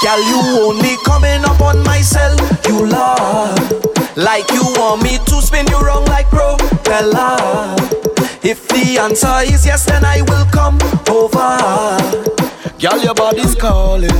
Girl, 0.00 0.20
you 0.24 0.40
only 0.64 0.96
coming 1.04 1.44
up 1.44 1.60
on 1.60 1.84
my 1.84 2.00
cell, 2.00 2.34
you 2.66 2.86
love. 2.88 3.56
Like 4.16 4.50
you 4.52 4.62
want 4.80 5.02
me 5.02 5.18
to 5.18 5.42
spin 5.42 5.66
you 5.68 5.78
wrong 5.78 6.06
like 6.06 6.28
propeller. 6.28 7.76
If 8.42 8.66
the 8.68 8.98
answer 8.98 9.44
is 9.44 9.66
yes, 9.66 9.84
then 9.84 10.04
I 10.04 10.22
will 10.22 10.46
come 10.52 10.80
over. 11.12 11.60
Girl, 12.80 12.98
your 13.02 13.14
body's 13.14 13.54
calling, 13.54 14.10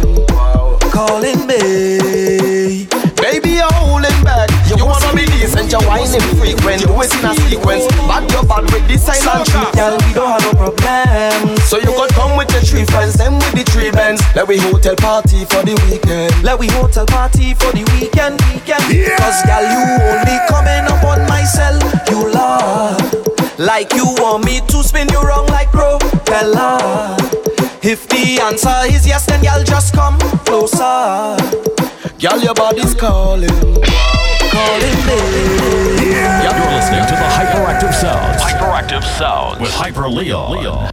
calling 0.92 1.46
me. 1.46 2.88
Baby, 3.24 3.56
you're 3.56 3.72
holding 3.80 4.20
back. 4.20 4.52
You 4.76 4.84
wanna 4.84 5.16
be 5.16 5.24
decent, 5.24 5.72
you're 5.72 5.80
whining 5.88 6.20
frequent. 6.36 6.84
Do 6.84 6.92
it 7.00 7.08
in 7.08 7.24
a 7.24 7.32
sequence. 7.48 7.88
But 8.04 8.28
you're 8.28 8.44
bad 8.44 8.68
with 8.68 8.84
the 8.84 8.98
silent 9.00 9.48
treatment. 9.48 9.72
Girl, 9.72 9.96
we 9.96 10.12
don't 10.12 10.28
have 10.28 10.44
no 10.44 10.52
problem. 10.52 11.56
So 11.64 11.78
you 11.78 11.88
could 11.96 12.12
come 12.12 12.36
with 12.36 12.52
your 12.52 12.60
three 12.60 12.84
friends, 12.84 13.14
them 13.14 13.40
with 13.40 13.56
the 13.56 13.64
three 13.72 13.90
bands. 13.90 14.20
Let 14.36 14.46
we 14.46 14.58
hotel 14.58 14.94
party 14.96 15.46
for 15.46 15.64
the 15.64 15.72
weekend. 15.88 16.36
Let 16.44 16.58
we 16.58 16.68
hotel 16.68 17.06
party 17.06 17.54
for 17.54 17.72
the 17.72 17.88
weekend, 17.96 18.44
weekend. 18.52 18.84
Yeah. 18.92 19.16
Cause 19.16 19.40
girl, 19.48 19.64
you 19.72 19.80
only 20.04 20.36
coming 20.52 20.84
up 20.84 21.00
on 21.08 21.24
my 21.24 21.44
cell, 21.48 21.80
you 22.12 22.28
love. 22.28 23.00
Like 23.58 23.94
you 23.94 24.04
want 24.20 24.44
me 24.44 24.60
to 24.68 24.84
spin 24.84 25.08
you 25.08 25.22
wrong 25.24 25.46
like 25.46 25.72
propeller. 25.72 27.16
If 27.80 28.06
the 28.06 28.44
answer 28.44 28.84
is 28.84 29.08
yes, 29.08 29.24
then 29.24 29.40
girl, 29.40 29.64
just 29.64 29.94
come 29.94 30.20
closer. 30.44 31.40
Girl, 32.24 32.40
your 32.40 32.54
body's 32.54 32.94
calling, 32.94 33.50
calling 33.50 33.76
me. 33.76 33.90
Yeah. 36.08 36.56
You're 36.56 36.74
listening 36.74 37.04
to 37.04 37.12
the 37.12 37.28
Hyperactive 37.36 37.92
Sounds. 37.92 38.40
Hyperactive 38.40 39.04
Sounds. 39.18 39.60
With 39.60 39.70
Hyper 39.70 40.08
Leo. 40.08 40.88